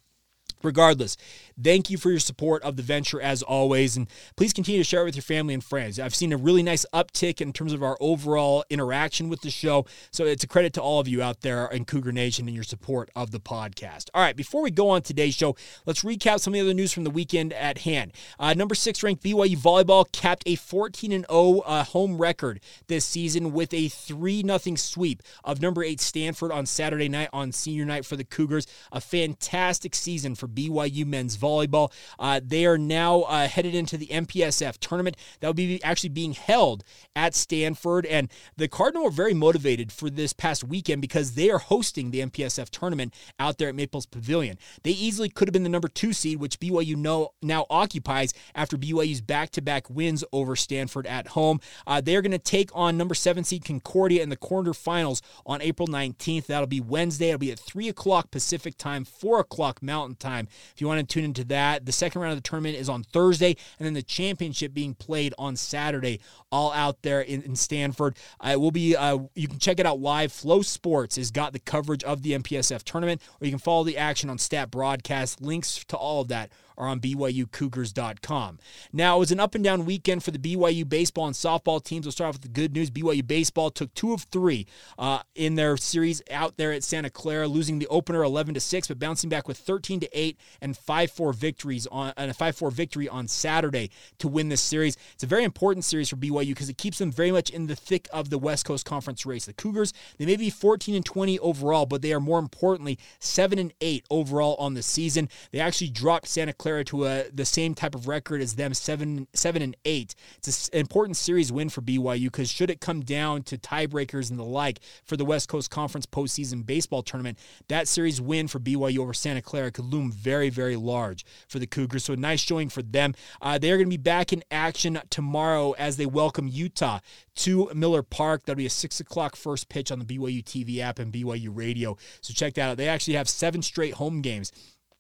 regardless, 0.63 1.17
thank 1.63 1.91
you 1.91 1.99
for 1.99 2.11
your 2.11 2.21
support 2.21 2.63
of 2.63 2.77
the 2.77 2.83
venture 2.83 3.21
as 3.21 3.43
always. 3.43 3.97
And 3.97 4.09
please 4.37 4.53
continue 4.53 4.81
to 4.81 4.85
share 4.85 5.03
it 5.03 5.07
with 5.07 5.17
your 5.17 5.23
family 5.23 5.55
and 5.55 5.63
friends. 5.63 5.99
I've 5.99 6.15
seen 6.15 6.33
a 6.33 6.37
really 6.37 6.63
nice 6.63 6.85
uptick 6.93 7.41
in 7.41 7.53
terms 7.53 7.73
of 7.73 7.83
our 7.83 7.97
overall 8.01 8.65
interaction 8.71 9.29
with 9.29 9.43
the 9.43 9.51
show. 9.51 9.87
So 10.11 10.25
it's 10.25 10.45
a 10.45 10.49
credit 10.49 10.73
to 10.75 10.83
all 10.83 11.01
of 11.01 11.09
you 11.09 11.23
out 11.23 11.41
there 11.43 11.67
in 11.67 11.85
Cougar 11.85 12.13
Nation 12.13 12.47
and 12.47 12.55
your 12.55 12.65
support 12.65 13.11
of 13.15 13.31
the 13.31 13.41
podcast. 13.41 14.11
All 14.15 14.23
right, 14.23 14.37
before 14.37 14.63
we 14.63 14.71
go 14.71 14.91
on 14.91 15.03
today's 15.03 15.35
show, 15.35 15.57
let's 15.87 16.03
recap 16.03 16.41
some 16.41 16.53
of 16.53 16.59
the 16.59 16.61
other 16.61 16.75
news 16.75 16.93
from 16.93 17.05
the 17.05 17.11
weekend 17.11 17.53
at 17.53 17.79
hand. 17.79 18.13
Uh, 18.39 18.55
number 18.55 18.75
six 18.75 19.03
ranked 19.03 19.23
BYU 19.23 19.57
Volleyball 19.57 20.11
capped 20.13 20.43
a 20.47 20.57
14 20.57 21.13
and 21.13 21.27
0 21.31 21.61
uh, 21.61 21.85
home 21.85 22.19
record 22.19 22.61
this 22.87 23.05
season 23.05 23.53
with 23.53 23.73
a 23.73 23.89
3 23.89 24.43
0 24.43 24.59
sweep 24.77 25.23
of 25.45 25.61
number 25.61 25.83
eight 25.83 26.01
Stanford 26.01 26.53
on 26.53 26.67
Saturday 26.67 27.09
night 27.09 27.29
on 27.33 27.53
senior 27.53 27.85
night 27.85 28.05
for 28.05 28.17
the 28.17 28.25
Cougars. 28.25 28.67
A 28.93 29.01
fantastic 29.01 29.95
season 29.95 30.35
for 30.35 30.48
BYU 30.55 31.07
men's 31.07 31.37
volleyball. 31.37 31.93
Uh, 32.19 32.41
they 32.45 32.67
are 32.67 32.79
now 32.79 33.23
uh, 33.23 33.49
headed 33.49 33.75
into 33.75 33.97
the 33.97 34.07
MPSF 34.07 34.79
tournament 34.79 35.17
that 35.41 35.47
will 35.47 35.55
be 35.55 35.83
actually 35.83 36.11
being 36.11 36.33
held 36.33 36.85
at 37.15 37.35
Stanford. 37.35 38.07
And 38.07 38.31
the 38.57 38.69
Cardinal 38.69 39.07
are 39.07 39.11
very 39.11 39.35
motivated 39.35 39.93
for 39.93 40.11
this 40.11 40.33
past 40.33 40.65
weekend 40.65 41.01
because 41.01 41.35
they 41.35 41.51
are 41.51 41.59
hosting 41.59 42.11
the 42.11 42.21
MPSF 42.21 42.71
tournament 42.71 43.15
out 43.39 43.59
there 43.59 43.69
at 43.69 43.75
Maples 43.75 44.07
Pavilion. 44.07 44.59
They 44.83 44.91
easily 44.91 45.29
could 45.29 45.49
have 45.49 45.53
been 45.53 45.63
the 45.63 45.69
number 45.69 45.89
two 45.89 46.13
seed, 46.13 46.39
which 46.39 46.61
BYU 46.61 46.97
know, 46.97 47.31
now 47.43 47.67
occupies 47.71 48.33
after 48.55 48.77
BYU's 48.77 49.21
back 49.21 49.51
to 49.51 49.63
back 49.63 49.89
wins 49.91 50.25
over 50.33 50.57
Stanford 50.57 51.07
at 51.07 51.29
home. 51.29 51.61
Uh, 51.87 52.01
they 52.01 52.17
are 52.17 52.23
going 52.23 52.33
to 52.33 52.39
take 52.39 52.71
on 52.75 52.97
number 52.97 53.15
seven 53.15 53.45
seed 53.45 53.65
Concordia 53.65 54.23
in 54.23 54.29
the 54.29 54.37
quarterfinals 54.37 55.21
on 55.45 55.61
April 55.63 55.89
19th. 55.89 56.47
That'll 56.47 56.67
be 56.67 56.81
Wednesday. 56.81 57.29
It'll 57.29 57.39
be 57.39 57.53
at 57.53 57.59
3 57.59 57.89
o'clock 57.89 58.31
Pacific 58.31 58.77
time, 58.77 59.05
4 59.05 59.41
o'clock 59.41 59.83
Mountain 59.83 60.17
time. 60.17 60.38
If 60.47 60.81
you 60.81 60.87
want 60.87 61.01
to 61.01 61.13
tune 61.13 61.25
into 61.25 61.45
that, 61.45 61.87
the 61.87 61.93
second 61.93 62.21
round 62.21 62.33
of 62.33 62.39
the 62.39 62.49
tournament 62.49 62.77
is 62.77 62.89
on 62.89 63.03
Thursday, 63.03 63.57
and 63.79 63.87
then 63.87 63.95
the 63.95 64.03
championship 64.03 64.75
being 64.75 64.95
played 64.95 65.35
on 65.39 65.57
Saturday, 65.57 66.21
all 66.53 66.73
out 66.73 67.03
there 67.03 67.21
in, 67.21 67.43
in 67.43 67.57
Stanford. 67.57 68.17
It 68.45 68.61
will 68.61 68.71
be, 68.71 68.97
uh, 68.97 69.19
you 69.35 69.49
can 69.49 69.59
check 69.59 69.81
it 69.81 69.87
out 69.87 70.01
live. 70.01 70.33
FloSports 70.33 71.17
has 71.17 71.31
got 71.31 71.53
the 71.53 71.59
coverage 71.59 72.05
of 72.05 72.23
the 72.23 72.33
MPSF 72.33 72.83
tournament, 72.83 73.23
or 73.41 73.47
you 73.47 73.53
can 73.53 73.59
follow 73.59 73.85
the 73.85 73.97
action 73.97 74.31
on 74.31 74.39
Stat 74.39 74.71
Broadcast. 74.71 75.41
Links 75.41 75.85
to 75.87 75.97
all 75.97 76.21
of 76.21 76.29
that 76.29 76.51
are 76.79 76.89
on 76.89 77.01
BYUCougars.com. 77.01 78.59
Now, 78.93 79.17
it 79.17 79.19
was 79.19 79.33
an 79.33 79.41
up 79.41 79.55
and 79.55 79.65
down 79.65 79.85
weekend 79.85 80.23
for 80.23 80.31
the 80.31 80.39
BYU 80.39 80.89
baseball 80.89 81.27
and 81.27 81.35
softball 81.35 81.83
teams. 81.83 82.07
We'll 82.07 82.13
start 82.13 82.29
off 82.29 82.35
with 82.37 82.43
the 82.43 82.49
good 82.49 82.73
news. 82.73 82.91
BYU 82.91 83.27
baseball 83.27 83.71
took 83.71 83.93
two 83.95 84.13
of 84.13 84.23
three 84.23 84.67
uh, 84.99 85.21
in 85.35 85.57
their 85.57 85.77
series 85.77 86.23
out 86.31 86.57
there 86.57 86.73
at 86.73 86.85
Santa 86.85 87.11
Clara, 87.11 87.49
losing 87.49 87.79
the 87.79 87.89
opener 87.89 88.23
11 88.23 88.55
to 88.55 88.61
6, 88.61 88.89
but 88.89 88.99
bouncing 88.99 89.29
back 89.29 89.49
with 89.49 89.59
13 89.59 90.01
to 90.01 90.19
8 90.19 90.39
and 90.61 90.77
5 90.77 91.11
4 91.11 91.33
victories 91.33 91.87
on 91.89 92.13
and 92.17 92.31
a 92.31 92.35
5 92.35 92.57
4 92.57 92.71
victory 92.71 93.09
on 93.09 93.27
Saturday 93.27 93.91
to 94.19 94.29
win 94.29 94.49
this 94.49 94.61
series. 94.61 94.97
It's 95.15 95.25
a 95.25 95.27
very 95.27 95.45
important 95.45 95.85
series 95.85 96.09
for 96.09 96.17
BYU 96.17 96.49
because 96.49 96.69
it 96.69 96.79
keeps 96.79 96.99
them 96.99 97.11
very 97.11 97.33
much 97.33 97.51
in 97.51 97.67
the 97.67 97.77
thick 97.77 98.09
of 98.13 98.31
the 98.31 98.39
West 98.39 98.65
Coast 98.65 98.85
Conference 98.85 99.27
race. 99.27 99.47
The 99.47 99.53
Cougars, 99.53 99.93
they 100.19 100.27
may 100.27 100.37
be 100.37 100.51
14 100.51 100.95
and 100.95 101.05
20 101.05 101.39
overall, 101.41 101.87
but 101.87 102.03
they 102.03 102.13
are 102.13 102.21
more 102.21 102.39
importantly 102.39 102.99
7 103.19 103.59
and 103.59 103.73
8 103.81 104.07
overall 104.11 104.55
on 104.57 104.75
the 104.75 104.83
season. 104.83 105.29
They 105.51 105.59
actually 105.59 105.91
dropped 105.91 106.29
Santa 106.29 106.53
Clara 106.53 106.68
to 106.69 107.07
a, 107.07 107.25
the 107.33 107.45
same 107.45 107.75
type 107.75 107.95
of 107.95 108.09
record 108.09 108.41
as 108.41 108.55
them, 108.55 108.75
seven 108.75 109.27
seven 109.33 109.63
and 109.63 109.77
eight. 109.85 110.15
It's 110.39 110.69
an 110.69 110.81
important 110.81 111.17
series 111.17 111.51
win 111.51 111.69
for 111.69 111.81
BYU 111.81 112.25
because 112.25 112.51
should 112.51 112.71
it 112.71 112.81
come 112.81 113.01
down 113.01 113.43
to 113.45 113.59
tiebreakers 113.59 114.31
and 114.31 114.39
the 114.39 114.45
like 114.45 114.81
for 115.05 115.17
the 115.17 115.25
West 115.25 115.49
Coast 115.49 115.71
Conference 115.71 116.07
postseason 116.07 116.65
baseball 116.65 117.03
tournament, 117.03 117.39
that 117.69 117.89
series 117.89 118.21
win 118.21 118.49
for 118.49 118.59
BYU 118.61 118.99
over 118.99 119.15
Santa 119.15 119.43
Clara 119.43 119.71
could 119.71 119.87
loom 119.87 120.13
very 120.13 120.51
very 120.51 120.77
large 120.77 121.25
for 121.49 121.59
the 121.59 121.67
Cougars. 121.67 122.05
So 122.05 122.13
a 122.13 122.17
nice 122.17 122.41
showing 122.41 122.69
for 122.69 122.83
them. 122.83 123.15
Uh, 123.41 123.59
they 123.59 123.71
are 123.71 123.77
going 123.77 123.87
to 123.87 123.91
be 123.91 123.97
back 123.97 124.33
in 124.33 124.43
action 124.51 125.01
tomorrow 125.11 125.73
as 125.73 125.97
they 125.97 126.07
welcome 126.07 126.49
Utah 126.49 127.01
to 127.37 127.71
Miller 127.75 128.03
Park. 128.03 128.45
That'll 128.45 128.59
be 128.59 128.67
a 128.67 128.71
six 128.71 129.01
o'clock 129.01 129.37
first 129.37 129.69
pitch 129.69 129.91
on 129.91 129.99
the 129.99 130.05
BYU 130.05 130.43
TV 130.43 130.81
app 130.81 130.99
and 130.99 131.13
BYU 131.13 131.51
Radio. 131.53 131.97
So 132.21 132.35
check 132.35 132.55
that 132.55 132.71
out. 132.71 132.77
They 132.77 132.89
actually 132.89 133.15
have 133.15 133.29
seven 133.29 133.63
straight 133.63 133.95
home 133.95 134.21
games 134.21 134.53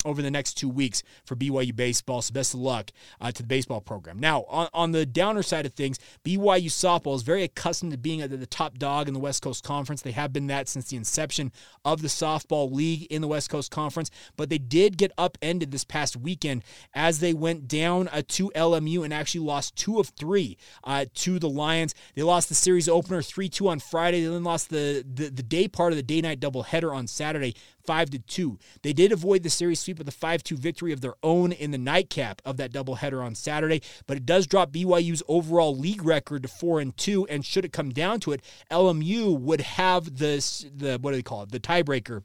over 0.04 0.22
the 0.22 0.30
next 0.30 0.54
two 0.54 0.68
weeks 0.68 1.02
for 1.24 1.34
BYU 1.34 1.74
baseball. 1.74 2.22
So 2.22 2.32
best 2.32 2.54
of 2.54 2.61
luck 2.61 2.92
uh, 3.20 3.32
to 3.32 3.42
the 3.42 3.48
baseball 3.48 3.80
program. 3.80 4.20
Now, 4.20 4.44
on, 4.48 4.68
on 4.72 4.92
the 4.92 5.04
downer 5.04 5.42
side 5.42 5.66
of 5.66 5.74
things, 5.74 5.98
BYU 6.24 6.66
softball 6.66 7.16
is 7.16 7.22
very 7.22 7.42
accustomed 7.42 7.90
to 7.90 7.98
being 7.98 8.20
the, 8.20 8.48
top 8.48 8.78
dog 8.78 9.08
in 9.08 9.14
the 9.14 9.20
West 9.20 9.42
Coast 9.42 9.64
Conference. 9.64 10.00
They 10.00 10.12
have 10.12 10.32
been 10.32 10.46
that 10.46 10.68
since 10.68 10.88
the 10.88 10.96
inception 10.96 11.52
of 11.84 12.00
the 12.00 12.08
softball 12.08 12.72
league 12.72 13.06
in 13.11 13.20
the 13.20 13.28
West 13.28 13.50
Coast 13.50 13.70
Conference, 13.70 14.11
but 14.37 14.48
they 14.48 14.56
did 14.58 14.96
get 14.96 15.12
upended 15.18 15.70
this 15.70 15.84
past 15.84 16.16
weekend 16.16 16.62
as 16.94 17.18
they 17.18 17.34
went 17.34 17.68
down 17.68 18.08
uh, 18.08 18.22
to 18.28 18.50
LMU 18.54 19.04
and 19.04 19.12
actually 19.12 19.44
lost 19.44 19.76
two 19.76 19.98
of 19.98 20.08
three 20.11 20.56
uh, 20.84 21.06
to 21.14 21.38
the 21.38 21.48
Lions. 21.48 21.94
They 22.14 22.22
lost 22.22 22.48
the 22.48 22.54
series 22.54 22.88
opener 22.88 23.20
3 23.20 23.48
2 23.48 23.68
on 23.68 23.80
Friday. 23.80 24.24
They 24.24 24.32
then 24.32 24.44
lost 24.44 24.70
the, 24.70 25.04
the, 25.12 25.28
the 25.28 25.42
day 25.42 25.68
part 25.68 25.92
of 25.92 25.96
the 25.96 26.02
day 26.02 26.20
night 26.20 26.40
doubleheader 26.40 26.94
on 26.94 27.06
Saturday, 27.06 27.54
5 27.88 28.11
to 28.11 28.18
2. 28.18 28.59
They 28.83 28.92
did 28.92 29.12
avoid 29.12 29.42
the 29.42 29.48
series 29.48 29.81
sweep 29.81 29.96
with 29.96 30.09
a 30.09 30.12
5 30.12 30.42
2 30.42 30.59
victory 30.59 30.92
of 30.92 31.01
their 31.01 31.14
own 31.22 31.53
in 31.53 31.70
the 31.70 31.79
nightcap 31.79 32.42
of 32.44 32.59
that 32.59 32.70
doubleheader 32.70 33.24
on 33.24 33.35
Saturday, 33.35 33.81
but 34.07 34.18
it 34.18 34.27
does 34.27 34.46
drop 34.46 34.72
BYU's 34.72 35.22
overall 35.27 35.74
league 35.74 36.05
record 36.05 36.42
to 36.42 36.48
4 36.48 36.81
and 36.81 36.94
2. 36.98 37.27
And 37.29 37.46
should 37.46 37.64
it 37.64 37.72
come 37.72 37.88
down 37.88 38.20
to 38.20 38.33
it, 38.33 38.42
LMU 38.70 39.40
would 39.40 39.62
have 39.62 40.18
this, 40.18 40.66
the, 40.70 40.98
what 41.01 41.12
do 41.12 41.16
they 41.16 41.22
call 41.22 41.44
it, 41.44 41.51
the 41.51 41.61
tiebreaker 41.61 42.24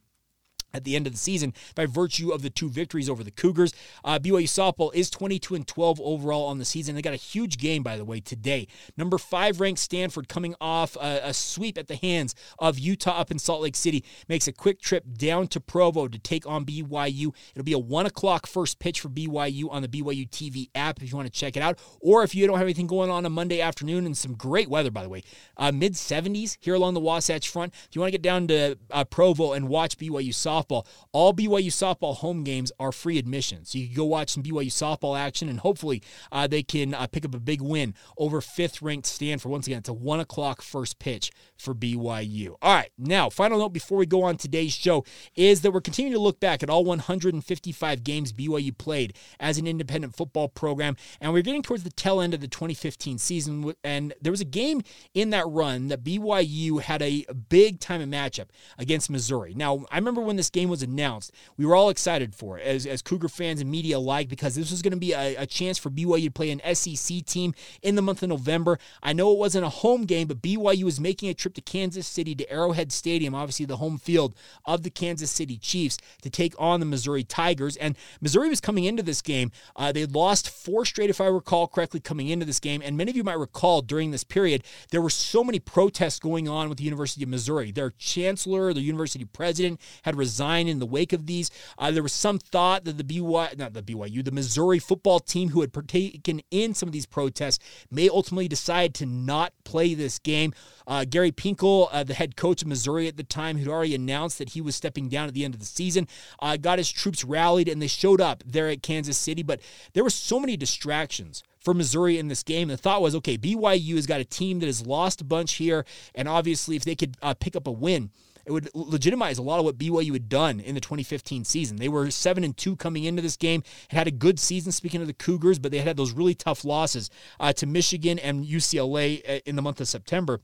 at 0.73 0.83
the 0.83 0.95
end 0.95 1.05
of 1.05 1.13
the 1.13 1.19
season 1.19 1.53
by 1.75 1.85
virtue 1.85 2.31
of 2.31 2.41
the 2.41 2.49
two 2.49 2.69
victories 2.69 3.09
over 3.09 3.23
the 3.23 3.31
Cougars. 3.31 3.73
Uh, 4.03 4.17
BYU 4.17 4.43
softball 4.43 4.93
is 4.95 5.09
22 5.09 5.55
and 5.55 5.67
12 5.67 6.01
overall 6.01 6.47
on 6.47 6.57
the 6.57 6.65
season. 6.65 6.95
They 6.95 7.01
got 7.01 7.13
a 7.13 7.17
huge 7.17 7.57
game, 7.57 7.83
by 7.83 7.95
the 7.95 8.05
way, 8.05 8.19
today. 8.19 8.67
Number 8.97 9.19
five 9.19 9.59
ranked 9.59 9.79
Stanford 9.79 10.27
coming 10.27 10.55
off 10.59 10.95
a, 10.95 11.21
a, 11.25 11.33
sweep 11.33 11.77
at 11.77 11.87
the 11.87 11.95
hands 11.95 12.33
of 12.57 12.79
Utah 12.79 13.19
up 13.19 13.29
in 13.29 13.37
Salt 13.37 13.61
Lake 13.61 13.75
City 13.75 14.03
makes 14.27 14.47
a 14.47 14.51
quick 14.51 14.81
trip 14.81 15.05
down 15.15 15.47
to 15.49 15.59
Provo 15.59 16.07
to 16.07 16.17
take 16.17 16.47
on 16.47 16.65
BYU. 16.65 17.33
It'll 17.53 17.63
be 17.63 17.73
a 17.73 17.79
one 17.79 18.07
o'clock 18.07 18.47
first 18.47 18.79
pitch 18.79 18.99
for 18.99 19.09
BYU 19.09 19.65
on 19.69 19.83
the 19.83 19.87
BYU 19.87 20.27
TV 20.27 20.69
app 20.73 21.03
if 21.03 21.11
you 21.11 21.15
want 21.15 21.31
to 21.31 21.39
check 21.39 21.55
it 21.55 21.61
out, 21.61 21.77
or 21.99 22.23
if 22.23 22.33
you 22.33 22.47
don't 22.47 22.57
have 22.57 22.65
anything 22.65 22.87
going 22.87 23.11
on 23.11 23.25
a 23.25 23.29
Monday 23.29 23.61
afternoon 23.61 24.05
and 24.05 24.17
some 24.17 24.33
great 24.33 24.69
weather, 24.69 24.89
by 24.89 25.03
the 25.03 25.09
way, 25.09 25.21
uh, 25.57 25.71
mid 25.71 25.93
70s 25.93 26.57
here 26.59 26.73
along 26.73 26.95
the 26.95 26.99
Wasatch 26.99 27.47
Front. 27.47 27.73
If 27.87 27.95
you 27.95 28.01
want 28.01 28.11
to 28.11 28.17
get 28.17 28.23
down 28.23 28.47
to 28.47 28.77
uh, 28.89 29.03
Provo 29.03 29.53
and 29.53 29.69
watch 29.69 29.97
BYU 29.97 30.29
softball 30.29 30.62
softball. 30.63 30.85
All 31.11 31.33
BYU 31.33 31.67
softball 31.67 32.15
home 32.17 32.43
games 32.43 32.71
are 32.79 32.91
free 32.91 33.17
admission. 33.17 33.65
So 33.65 33.77
you 33.77 33.87
can 33.87 33.95
go 33.95 34.05
watch 34.05 34.29
some 34.31 34.43
BYU 34.43 34.67
softball 34.67 35.17
action, 35.17 35.49
and 35.49 35.59
hopefully 35.59 36.01
uh, 36.31 36.47
they 36.47 36.63
can 36.63 36.93
uh, 36.93 37.07
pick 37.07 37.25
up 37.25 37.35
a 37.35 37.39
big 37.39 37.61
win 37.61 37.93
over 38.17 38.41
fifth 38.41 38.81
ranked 38.81 39.07
Stanford. 39.07 39.51
Once 39.51 39.67
again, 39.67 39.79
it's 39.79 39.89
a 39.89 39.93
one 39.93 40.19
o'clock 40.19 40.61
first 40.61 40.99
pitch 40.99 41.31
for 41.57 41.73
BYU. 41.73 42.55
All 42.61 42.75
right, 42.75 42.91
now, 42.97 43.29
final 43.29 43.59
note 43.59 43.69
before 43.69 43.97
we 43.97 44.05
go 44.05 44.23
on 44.23 44.37
today's 44.37 44.73
show 44.73 45.05
is 45.35 45.61
that 45.61 45.71
we're 45.71 45.81
continuing 45.81 46.13
to 46.13 46.19
look 46.19 46.39
back 46.39 46.63
at 46.63 46.69
all 46.69 46.83
155 46.83 48.03
games 48.03 48.33
BYU 48.33 48.77
played 48.77 49.15
as 49.39 49.57
an 49.57 49.67
independent 49.67 50.15
football 50.15 50.47
program, 50.49 50.95
and 51.21 51.33
we're 51.33 51.41
getting 51.41 51.61
towards 51.63 51.83
the 51.83 51.91
tail 51.91 52.21
end 52.21 52.33
of 52.33 52.41
the 52.41 52.47
2015 52.47 53.17
season. 53.17 53.73
And 53.83 54.13
there 54.21 54.31
was 54.31 54.41
a 54.41 54.45
game 54.45 54.81
in 55.13 55.29
that 55.31 55.47
run 55.47 55.87
that 55.87 56.03
BYU 56.03 56.81
had 56.81 57.01
a 57.01 57.25
big 57.49 57.79
time 57.79 58.01
of 58.01 58.09
matchup 58.09 58.49
against 58.77 59.09
Missouri. 59.09 59.53
Now, 59.55 59.85
I 59.91 59.97
remember 59.97 60.21
when 60.21 60.35
this 60.35 60.49
game 60.53 60.69
was 60.69 60.81
announced, 60.81 61.33
we 61.57 61.65
were 61.65 61.75
all 61.75 61.89
excited 61.89 62.33
for 62.33 62.57
it 62.57 62.65
as, 62.65 62.85
as 62.85 63.01
Cougar 63.01 63.27
fans 63.27 63.59
and 63.59 63.69
media 63.69 63.97
alike 63.97 64.29
because 64.29 64.55
this 64.55 64.71
was 64.71 64.81
going 64.81 64.93
to 64.93 64.97
be 64.97 65.11
a, 65.11 65.35
a 65.35 65.45
chance 65.45 65.77
for 65.77 65.89
BYU 65.89 66.25
to 66.25 66.31
play 66.31 66.51
an 66.51 66.61
SEC 66.73 67.25
team 67.25 67.53
in 67.81 67.95
the 67.95 68.01
month 68.01 68.23
of 68.23 68.29
November. 68.29 68.79
I 69.01 69.11
know 69.13 69.31
it 69.31 69.37
wasn't 69.37 69.65
a 69.65 69.69
home 69.69 70.05
game, 70.05 70.27
but 70.27 70.41
BYU 70.41 70.83
was 70.83 70.99
making 70.99 71.29
a 71.29 71.33
trip 71.33 71.53
to 71.55 71.61
Kansas 71.61 72.07
City 72.07 72.35
to 72.35 72.49
Arrowhead 72.49 72.91
Stadium, 72.91 73.35
obviously 73.35 73.65
the 73.65 73.77
home 73.77 73.97
field 73.97 74.35
of 74.65 74.83
the 74.83 74.89
Kansas 74.89 75.31
City 75.31 75.57
Chiefs, 75.57 75.97
to 76.21 76.29
take 76.29 76.53
on 76.57 76.79
the 76.79 76.85
Missouri 76.85 77.23
Tigers. 77.23 77.75
And 77.77 77.97
Missouri 78.21 78.49
was 78.49 78.61
coming 78.61 78.85
into 78.85 79.03
this 79.03 79.21
game. 79.21 79.51
Uh, 79.75 79.91
they 79.91 80.05
lost 80.05 80.49
four 80.49 80.85
straight, 80.85 81.09
if 81.09 81.19
I 81.19 81.25
recall 81.25 81.67
correctly, 81.67 81.99
coming 81.99 82.29
into 82.29 82.45
this 82.45 82.59
game. 82.59 82.81
And 82.83 82.95
many 82.95 83.11
of 83.11 83.17
you 83.17 83.23
might 83.23 83.39
recall 83.39 83.81
during 83.81 84.11
this 84.11 84.23
period, 84.23 84.63
there 84.91 85.01
were 85.01 85.09
so 85.09 85.43
many 85.43 85.59
protests 85.59 86.19
going 86.19 86.47
on 86.47 86.69
with 86.69 86.77
the 86.77 86.83
University 86.83 87.23
of 87.23 87.29
Missouri. 87.29 87.71
Their 87.71 87.91
chancellor, 87.91 88.73
the 88.73 88.81
university 88.81 89.25
president, 89.25 89.81
had 90.03 90.15
resigned 90.15 90.42
resign 90.43 90.67
in 90.67 90.79
the 90.79 90.85
wake 90.85 91.13
of 91.13 91.25
these. 91.25 91.49
Uh, 91.77 91.91
there 91.91 92.03
was 92.03 92.13
some 92.13 92.37
thought 92.37 92.83
that 92.85 92.97
the 92.97 93.03
BYU, 93.03 93.57
not 93.57 93.73
the 93.73 93.81
BYU, 93.81 94.23
the 94.23 94.31
Missouri 94.31 94.79
football 94.79 95.19
team 95.19 95.49
who 95.49 95.61
had 95.61 95.71
partaken 95.71 96.41
in 96.51 96.73
some 96.73 96.89
of 96.89 96.93
these 96.93 97.05
protests 97.05 97.59
may 97.89 98.09
ultimately 98.09 98.47
decide 98.47 98.93
to 98.95 99.05
not 99.05 99.53
play 99.63 99.93
this 99.93 100.19
game. 100.19 100.53
Uh, 100.85 101.05
Gary 101.05 101.31
Pinkel, 101.31 101.87
uh, 101.91 102.03
the 102.03 102.13
head 102.13 102.35
coach 102.35 102.61
of 102.61 102.67
Missouri 102.67 103.07
at 103.07 103.15
the 103.15 103.23
time, 103.23 103.57
who'd 103.57 103.69
already 103.69 103.95
announced 103.95 104.37
that 104.37 104.49
he 104.49 104.61
was 104.61 104.75
stepping 104.75 105.07
down 105.07 105.27
at 105.27 105.33
the 105.33 105.45
end 105.45 105.53
of 105.53 105.59
the 105.59 105.65
season, 105.65 106.07
uh, 106.41 106.57
got 106.57 106.77
his 106.77 106.91
troops 106.91 107.23
rallied 107.23 107.69
and 107.69 107.81
they 107.81 107.87
showed 107.87 108.19
up 108.19 108.43
there 108.45 108.67
at 108.67 108.83
Kansas 108.83 109.17
City. 109.17 109.43
But 109.43 109.61
there 109.93 110.03
were 110.03 110.09
so 110.09 110.39
many 110.39 110.57
distractions 110.57 111.41
for 111.59 111.73
Missouri 111.73 112.19
in 112.19 112.27
this 112.27 112.43
game. 112.43 112.67
The 112.67 112.75
thought 112.75 113.01
was, 113.01 113.15
okay, 113.15 113.37
BYU 113.37 113.95
has 113.95 114.05
got 114.05 114.19
a 114.19 114.25
team 114.25 114.59
that 114.59 114.65
has 114.65 114.85
lost 114.85 115.21
a 115.21 115.23
bunch 115.23 115.53
here, 115.53 115.85
and 116.13 116.27
obviously, 116.27 116.75
if 116.75 116.83
they 116.83 116.95
could 116.95 117.15
uh, 117.21 117.33
pick 117.33 117.55
up 117.55 117.67
a 117.67 117.71
win, 117.71 118.09
it 118.45 118.51
would 118.51 118.69
legitimize 118.73 119.37
a 119.37 119.41
lot 119.41 119.59
of 119.59 119.65
what 119.65 119.77
BYU 119.77 120.13
had 120.13 120.29
done 120.29 120.59
in 120.59 120.75
the 120.75 120.81
2015 120.81 121.45
season. 121.45 121.77
They 121.77 121.89
were 121.89 122.11
seven 122.11 122.43
and 122.43 122.55
two 122.55 122.75
coming 122.75 123.05
into 123.05 123.21
this 123.21 123.37
game, 123.37 123.63
had 123.89 124.07
a 124.07 124.11
good 124.11 124.39
season. 124.39 124.71
Speaking 124.71 125.01
of 125.01 125.07
the 125.07 125.13
Cougars, 125.13 125.59
but 125.59 125.71
they 125.71 125.79
had 125.79 125.97
those 125.97 126.11
really 126.11 126.35
tough 126.35 126.65
losses 126.65 127.09
uh, 127.39 127.53
to 127.53 127.65
Michigan 127.65 128.19
and 128.19 128.45
UCLA 128.45 129.21
uh, 129.27 129.39
in 129.45 129.55
the 129.55 129.61
month 129.61 129.79
of 129.81 129.87
September. 129.87 130.41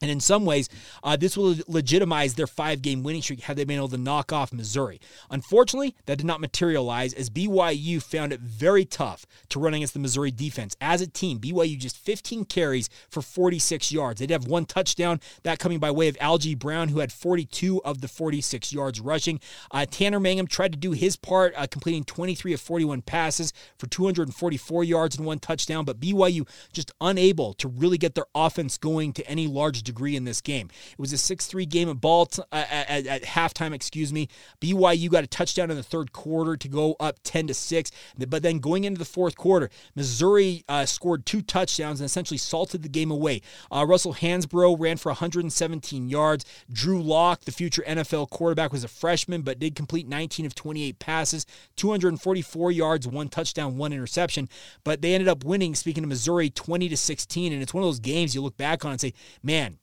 And 0.00 0.10
in 0.10 0.20
some 0.20 0.46
ways, 0.46 0.68
uh, 1.04 1.16
this 1.16 1.36
will 1.36 1.56
legitimize 1.68 2.34
their 2.34 2.46
five 2.46 2.80
game 2.80 3.02
winning 3.02 3.22
streak 3.22 3.40
had 3.40 3.56
they 3.56 3.64
been 3.64 3.76
able 3.76 3.88
to 3.88 3.98
knock 3.98 4.32
off 4.32 4.52
Missouri. 4.52 5.00
Unfortunately, 5.30 5.94
that 6.06 6.16
did 6.16 6.26
not 6.26 6.40
materialize 6.40 7.12
as 7.12 7.28
BYU 7.28 8.02
found 8.02 8.32
it 8.32 8.40
very 8.40 8.84
tough 8.84 9.26
to 9.50 9.60
run 9.60 9.74
against 9.74 9.92
the 9.92 10.00
Missouri 10.00 10.30
defense. 10.30 10.74
As 10.80 11.02
a 11.02 11.06
team, 11.06 11.38
BYU 11.38 11.78
just 11.78 11.98
15 11.98 12.46
carries 12.46 12.88
for 13.10 13.20
46 13.20 13.92
yards. 13.92 14.20
They 14.20 14.26
did 14.26 14.32
have 14.32 14.50
one 14.50 14.64
touchdown, 14.64 15.20
that 15.42 15.58
coming 15.58 15.78
by 15.78 15.90
way 15.90 16.08
of 16.08 16.16
Algie 16.20 16.54
Brown, 16.54 16.88
who 16.88 17.00
had 17.00 17.12
42 17.12 17.82
of 17.84 18.00
the 18.00 18.08
46 18.08 18.72
yards 18.72 19.00
rushing. 19.00 19.38
Uh, 19.70 19.84
Tanner 19.90 20.20
Mangum 20.20 20.46
tried 20.46 20.72
to 20.72 20.78
do 20.78 20.92
his 20.92 21.16
part, 21.16 21.52
uh, 21.56 21.66
completing 21.66 22.04
23 22.04 22.54
of 22.54 22.60
41 22.60 23.02
passes 23.02 23.52
for 23.78 23.86
244 23.86 24.84
yards 24.84 25.16
and 25.16 25.26
one 25.26 25.38
touchdown, 25.38 25.84
but 25.84 26.00
BYU 26.00 26.48
just 26.72 26.90
unable 27.00 27.52
to 27.54 27.68
really 27.68 27.98
get 27.98 28.14
their 28.14 28.26
offense 28.34 28.78
going 28.78 29.12
to 29.12 29.26
any 29.26 29.46
large 29.46 29.82
degree 29.90 30.16
in 30.16 30.24
this 30.24 30.40
game. 30.40 30.68
It 30.92 30.98
was 30.98 31.12
a 31.12 31.18
6 31.18 31.46
3 31.46 31.66
game 31.66 31.88
at, 31.88 32.00
ball 32.00 32.26
t- 32.26 32.42
uh, 32.52 32.64
at, 32.70 33.06
at, 33.06 33.22
halftime, 33.22 33.72
excuse 33.72 34.12
me. 34.12 34.28
BYU 34.60 35.10
got 35.10 35.24
a 35.24 35.26
touchdown 35.26 35.70
in 35.70 35.76
the 35.76 35.82
third 35.82 36.12
quarter 36.12 36.56
to 36.56 36.68
go 36.68 36.96
up 37.00 37.18
10 37.24 37.48
to 37.48 37.54
6. 37.54 37.90
But 38.28 38.42
then 38.42 38.58
going 38.58 38.84
into 38.84 38.98
the 38.98 39.04
fourth 39.04 39.36
quarter, 39.36 39.70
Missouri 39.94 40.64
uh, 40.68 40.86
scored 40.86 41.26
two 41.26 41.42
touchdowns 41.42 42.00
and 42.00 42.06
essentially 42.06 42.38
salted 42.38 42.82
the 42.82 42.88
game 42.88 43.10
away. 43.10 43.42
Uh, 43.70 43.84
Russell 43.86 44.14
Hansbrough 44.14 44.76
ran 44.78 44.96
for 44.96 45.10
117 45.10 46.08
yards. 46.08 46.44
Drew 46.72 47.02
Lock, 47.02 47.42
the 47.42 47.52
future 47.52 47.82
NFL 47.86 48.30
quarterback, 48.30 48.72
was 48.72 48.84
a 48.84 48.88
freshman 48.88 49.42
but 49.42 49.58
did 49.58 49.74
complete 49.74 50.08
19 50.08 50.46
of 50.46 50.54
28 50.54 50.98
passes, 50.98 51.46
244 51.76 52.72
yards, 52.72 53.06
one 53.06 53.28
touchdown, 53.28 53.76
one 53.76 53.92
interception. 53.92 54.48
But 54.84 55.02
they 55.02 55.14
ended 55.14 55.28
up 55.28 55.44
winning, 55.44 55.74
speaking 55.74 56.04
of 56.04 56.08
Missouri, 56.08 56.50
20 56.50 56.88
to 56.88 56.96
16. 56.96 57.52
And 57.52 57.62
it's 57.62 57.74
one 57.74 57.82
of 57.82 57.88
those 57.88 58.00
games 58.00 58.34
you 58.34 58.42
look 58.42 58.56
back 58.56 58.84
on 58.84 58.92
and 58.92 59.00
say, 59.00 59.14
man, 59.42 59.78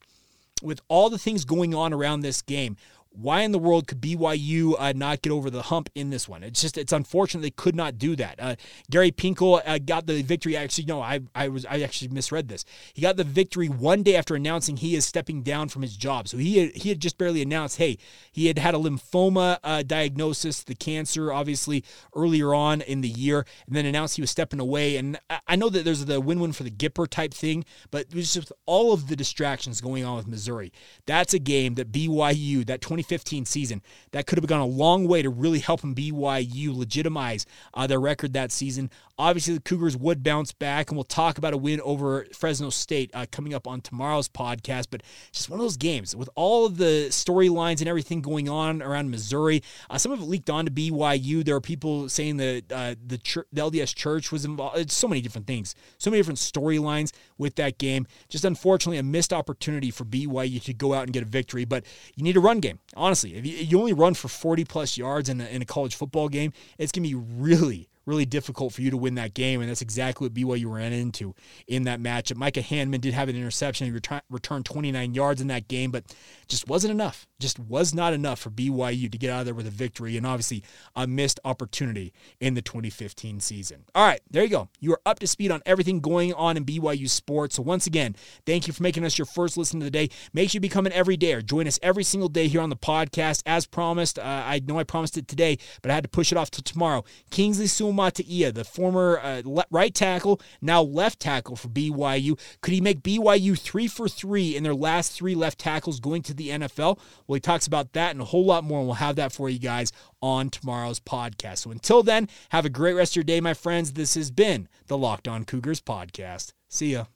with 0.62 0.80
all 0.88 1.10
the 1.10 1.18
things 1.18 1.44
going 1.44 1.74
on 1.74 1.92
around 1.92 2.20
this 2.20 2.42
game, 2.42 2.76
why 3.20 3.40
in 3.40 3.50
the 3.50 3.58
world 3.58 3.88
could 3.88 4.00
BYU 4.00 4.74
uh, 4.78 4.92
not 4.94 5.22
get 5.22 5.32
over 5.32 5.50
the 5.50 5.62
hump 5.62 5.90
in 5.94 6.10
this 6.10 6.28
one? 6.28 6.44
It's 6.44 6.60
just 6.60 6.78
it's 6.78 6.92
unfortunate 6.92 7.40
they 7.40 7.50
could 7.50 7.74
not 7.74 7.98
do 7.98 8.14
that. 8.16 8.36
Uh, 8.38 8.54
Gary 8.90 9.10
Pinkel 9.10 9.60
uh, 9.66 9.78
got 9.78 10.06
the 10.06 10.22
victory. 10.22 10.56
Actually, 10.56 10.84
no, 10.84 11.02
I 11.02 11.20
I 11.34 11.48
was 11.48 11.66
I 11.66 11.80
actually 11.80 12.08
misread 12.08 12.48
this. 12.48 12.64
He 12.94 13.02
got 13.02 13.16
the 13.16 13.24
victory 13.24 13.66
one 13.66 14.04
day 14.04 14.14
after 14.14 14.36
announcing 14.36 14.76
he 14.76 14.94
is 14.94 15.04
stepping 15.04 15.42
down 15.42 15.68
from 15.68 15.82
his 15.82 15.96
job. 15.96 16.28
So 16.28 16.36
he 16.38 16.58
had, 16.58 16.76
he 16.76 16.88
had 16.90 17.00
just 17.00 17.18
barely 17.18 17.42
announced, 17.42 17.78
hey, 17.78 17.98
he 18.30 18.46
had 18.46 18.58
had 18.58 18.74
a 18.74 18.78
lymphoma 18.78 19.58
uh, 19.64 19.82
diagnosis, 19.82 20.62
the 20.62 20.76
cancer, 20.76 21.32
obviously 21.32 21.84
earlier 22.14 22.54
on 22.54 22.82
in 22.82 23.00
the 23.00 23.08
year, 23.08 23.44
and 23.66 23.74
then 23.74 23.84
announced 23.84 24.16
he 24.16 24.22
was 24.22 24.30
stepping 24.30 24.60
away. 24.60 24.96
And 24.96 25.18
I, 25.28 25.40
I 25.48 25.56
know 25.56 25.68
that 25.70 25.84
there's 25.84 26.04
the 26.04 26.20
win-win 26.20 26.52
for 26.52 26.62
the 26.62 26.70
Gipper 26.70 27.08
type 27.08 27.34
thing, 27.34 27.64
but 27.90 28.02
it 28.02 28.14
was 28.14 28.32
just 28.34 28.52
all 28.66 28.92
of 28.92 29.08
the 29.08 29.16
distractions 29.16 29.80
going 29.80 30.04
on 30.04 30.16
with 30.16 30.28
Missouri. 30.28 30.72
That's 31.06 31.34
a 31.34 31.38
game 31.40 31.74
that 31.74 31.90
BYU 31.90 32.64
that 32.66 32.80
20 32.80 33.02
2015 33.08 33.46
season. 33.46 33.82
That 34.12 34.26
could 34.26 34.38
have 34.38 34.46
gone 34.46 34.60
a 34.60 34.66
long 34.66 35.08
way 35.08 35.22
to 35.22 35.30
really 35.30 35.60
help 35.60 35.78
helping 35.78 35.94
BYU 35.94 36.76
legitimize 36.76 37.46
uh, 37.74 37.86
their 37.86 38.00
record 38.00 38.32
that 38.32 38.50
season. 38.50 38.90
Obviously, 39.18 39.54
the 39.54 39.60
Cougars 39.60 39.96
would 39.96 40.22
bounce 40.22 40.52
back, 40.52 40.90
and 40.90 40.96
we'll 40.96 41.04
talk 41.04 41.38
about 41.38 41.52
a 41.52 41.56
win 41.56 41.80
over 41.80 42.26
Fresno 42.32 42.70
State 42.70 43.10
uh, 43.14 43.26
coming 43.32 43.52
up 43.52 43.66
on 43.66 43.80
tomorrow's 43.80 44.28
podcast. 44.28 44.86
But 44.90 45.02
just 45.32 45.50
one 45.50 45.58
of 45.58 45.64
those 45.64 45.76
games 45.76 46.14
with 46.14 46.30
all 46.36 46.66
of 46.66 46.76
the 46.76 47.06
storylines 47.10 47.80
and 47.80 47.88
everything 47.88 48.22
going 48.22 48.48
on 48.48 48.80
around 48.80 49.10
Missouri. 49.10 49.62
Uh, 49.90 49.98
some 49.98 50.12
of 50.12 50.20
it 50.20 50.24
leaked 50.24 50.50
on 50.50 50.66
to 50.66 50.70
BYU. 50.70 51.44
There 51.44 51.56
are 51.56 51.60
people 51.60 52.08
saying 52.08 52.36
that 52.36 52.72
uh, 52.72 52.94
the, 53.04 53.18
church, 53.18 53.46
the 53.52 53.60
LDS 53.62 53.94
Church 53.94 54.30
was 54.30 54.44
involved. 54.44 54.78
It's 54.78 54.94
so 54.94 55.08
many 55.08 55.20
different 55.20 55.46
things, 55.46 55.74
so 55.98 56.10
many 56.10 56.20
different 56.20 56.38
storylines 56.38 57.12
with 57.38 57.56
that 57.56 57.78
game. 57.78 58.06
Just 58.28 58.44
unfortunately, 58.44 58.98
a 58.98 59.02
missed 59.02 59.32
opportunity 59.32 59.90
for 59.90 60.04
BYU 60.04 60.62
to 60.62 60.74
go 60.74 60.94
out 60.94 61.04
and 61.04 61.12
get 61.12 61.22
a 61.22 61.26
victory. 61.26 61.64
But 61.64 61.84
you 62.14 62.22
need 62.22 62.36
a 62.36 62.40
run 62.40 62.60
game. 62.60 62.78
Honestly, 62.96 63.34
if 63.34 63.44
you, 63.44 63.56
you 63.56 63.78
only 63.78 63.92
run 63.92 64.14
for 64.14 64.28
40 64.28 64.64
plus 64.64 64.96
yards 64.96 65.28
in 65.28 65.40
a, 65.40 65.46
in 65.46 65.62
a 65.62 65.66
college 65.66 65.96
football 65.96 66.28
game, 66.28 66.52
it's 66.78 66.92
going 66.92 67.02
to 67.02 67.08
be 67.08 67.14
really, 67.14 67.88
really 68.08 68.24
difficult 68.24 68.72
for 68.72 68.82
you 68.82 68.90
to 68.90 68.96
win 68.96 69.14
that 69.16 69.34
game. 69.34 69.60
And 69.60 69.70
that's 69.70 69.82
exactly 69.82 70.26
what 70.26 70.34
BYU 70.34 70.72
ran 70.72 70.92
into 70.92 71.34
in 71.66 71.84
that 71.84 72.00
matchup. 72.00 72.36
Micah 72.36 72.62
Hannemann 72.62 73.00
did 73.00 73.14
have 73.14 73.28
an 73.28 73.36
interception. 73.36 73.92
Ret- 73.92 74.24
returned 74.30 74.64
29 74.64 75.14
yards 75.14 75.40
in 75.40 75.48
that 75.48 75.68
game, 75.68 75.90
but 75.90 76.04
just 76.48 76.66
wasn't 76.66 76.90
enough. 76.90 77.26
Just 77.38 77.58
was 77.58 77.94
not 77.94 78.12
enough 78.12 78.40
for 78.40 78.50
BYU 78.50 79.12
to 79.12 79.18
get 79.18 79.30
out 79.30 79.40
of 79.40 79.44
there 79.44 79.54
with 79.54 79.66
a 79.66 79.70
victory 79.70 80.16
and 80.16 80.26
obviously 80.26 80.64
a 80.96 81.06
missed 81.06 81.38
opportunity 81.44 82.12
in 82.40 82.54
the 82.54 82.62
2015 82.62 83.40
season. 83.40 83.84
All 83.94 84.04
right, 84.04 84.20
there 84.30 84.42
you 84.42 84.48
go. 84.48 84.68
You 84.80 84.92
are 84.92 85.00
up 85.06 85.18
to 85.20 85.26
speed 85.26 85.50
on 85.50 85.62
everything 85.66 86.00
going 86.00 86.32
on 86.34 86.56
in 86.56 86.64
BYU 86.64 87.08
sports. 87.08 87.56
So 87.56 87.62
once 87.62 87.86
again, 87.86 88.16
thank 88.46 88.66
you 88.66 88.72
for 88.72 88.82
making 88.82 89.04
us 89.04 89.18
your 89.18 89.26
first 89.26 89.56
listen 89.56 89.80
of 89.80 89.84
the 89.84 89.90
day. 89.90 90.08
Make 90.32 90.50
sure 90.50 90.56
you 90.56 90.60
become 90.60 90.86
an 90.86 90.92
everydayer. 90.92 91.44
Join 91.44 91.66
us 91.68 91.78
every 91.82 92.04
single 92.04 92.28
day 92.28 92.48
here 92.48 92.60
on 92.60 92.70
the 92.70 92.76
podcast. 92.76 93.42
As 93.46 93.66
promised, 93.66 94.18
uh, 94.18 94.22
I 94.22 94.60
know 94.66 94.78
I 94.78 94.84
promised 94.84 95.16
it 95.18 95.28
today, 95.28 95.58
but 95.82 95.90
I 95.90 95.94
had 95.94 96.04
to 96.04 96.08
push 96.08 96.32
it 96.32 96.38
off 96.38 96.50
to 96.52 96.62
tomorrow. 96.62 97.04
Kingsley 97.30 97.66
Sewell 97.66 97.92
Mataia, 97.98 98.54
the 98.54 98.64
former 98.64 99.18
uh, 99.22 99.42
le- 99.44 99.64
right 99.70 99.94
tackle, 99.94 100.40
now 100.62 100.82
left 100.82 101.20
tackle 101.20 101.56
for 101.56 101.68
BYU. 101.68 102.38
Could 102.60 102.74
he 102.74 102.80
make 102.80 103.02
BYU 103.02 103.58
three 103.58 103.88
for 103.88 104.08
three 104.08 104.56
in 104.56 104.62
their 104.62 104.74
last 104.74 105.12
three 105.12 105.34
left 105.34 105.58
tackles 105.58 106.00
going 106.00 106.22
to 106.22 106.34
the 106.34 106.50
NFL? 106.50 106.98
Well, 107.26 107.34
he 107.34 107.40
talks 107.40 107.66
about 107.66 107.92
that 107.92 108.12
and 108.12 108.20
a 108.20 108.26
whole 108.26 108.44
lot 108.44 108.64
more, 108.64 108.78
and 108.78 108.86
we'll 108.86 108.94
have 108.94 109.16
that 109.16 109.32
for 109.32 109.48
you 109.48 109.58
guys 109.58 109.92
on 110.22 110.48
tomorrow's 110.48 111.00
podcast. 111.00 111.58
So 111.58 111.70
until 111.70 112.02
then, 112.02 112.28
have 112.50 112.64
a 112.64 112.70
great 112.70 112.94
rest 112.94 113.12
of 113.12 113.16
your 113.16 113.24
day, 113.24 113.40
my 113.40 113.54
friends. 113.54 113.92
This 113.92 114.14
has 114.14 114.30
been 114.30 114.68
the 114.86 114.96
Locked 114.96 115.28
On 115.28 115.44
Cougars 115.44 115.80
podcast. 115.80 116.52
See 116.68 116.92
ya. 116.92 117.06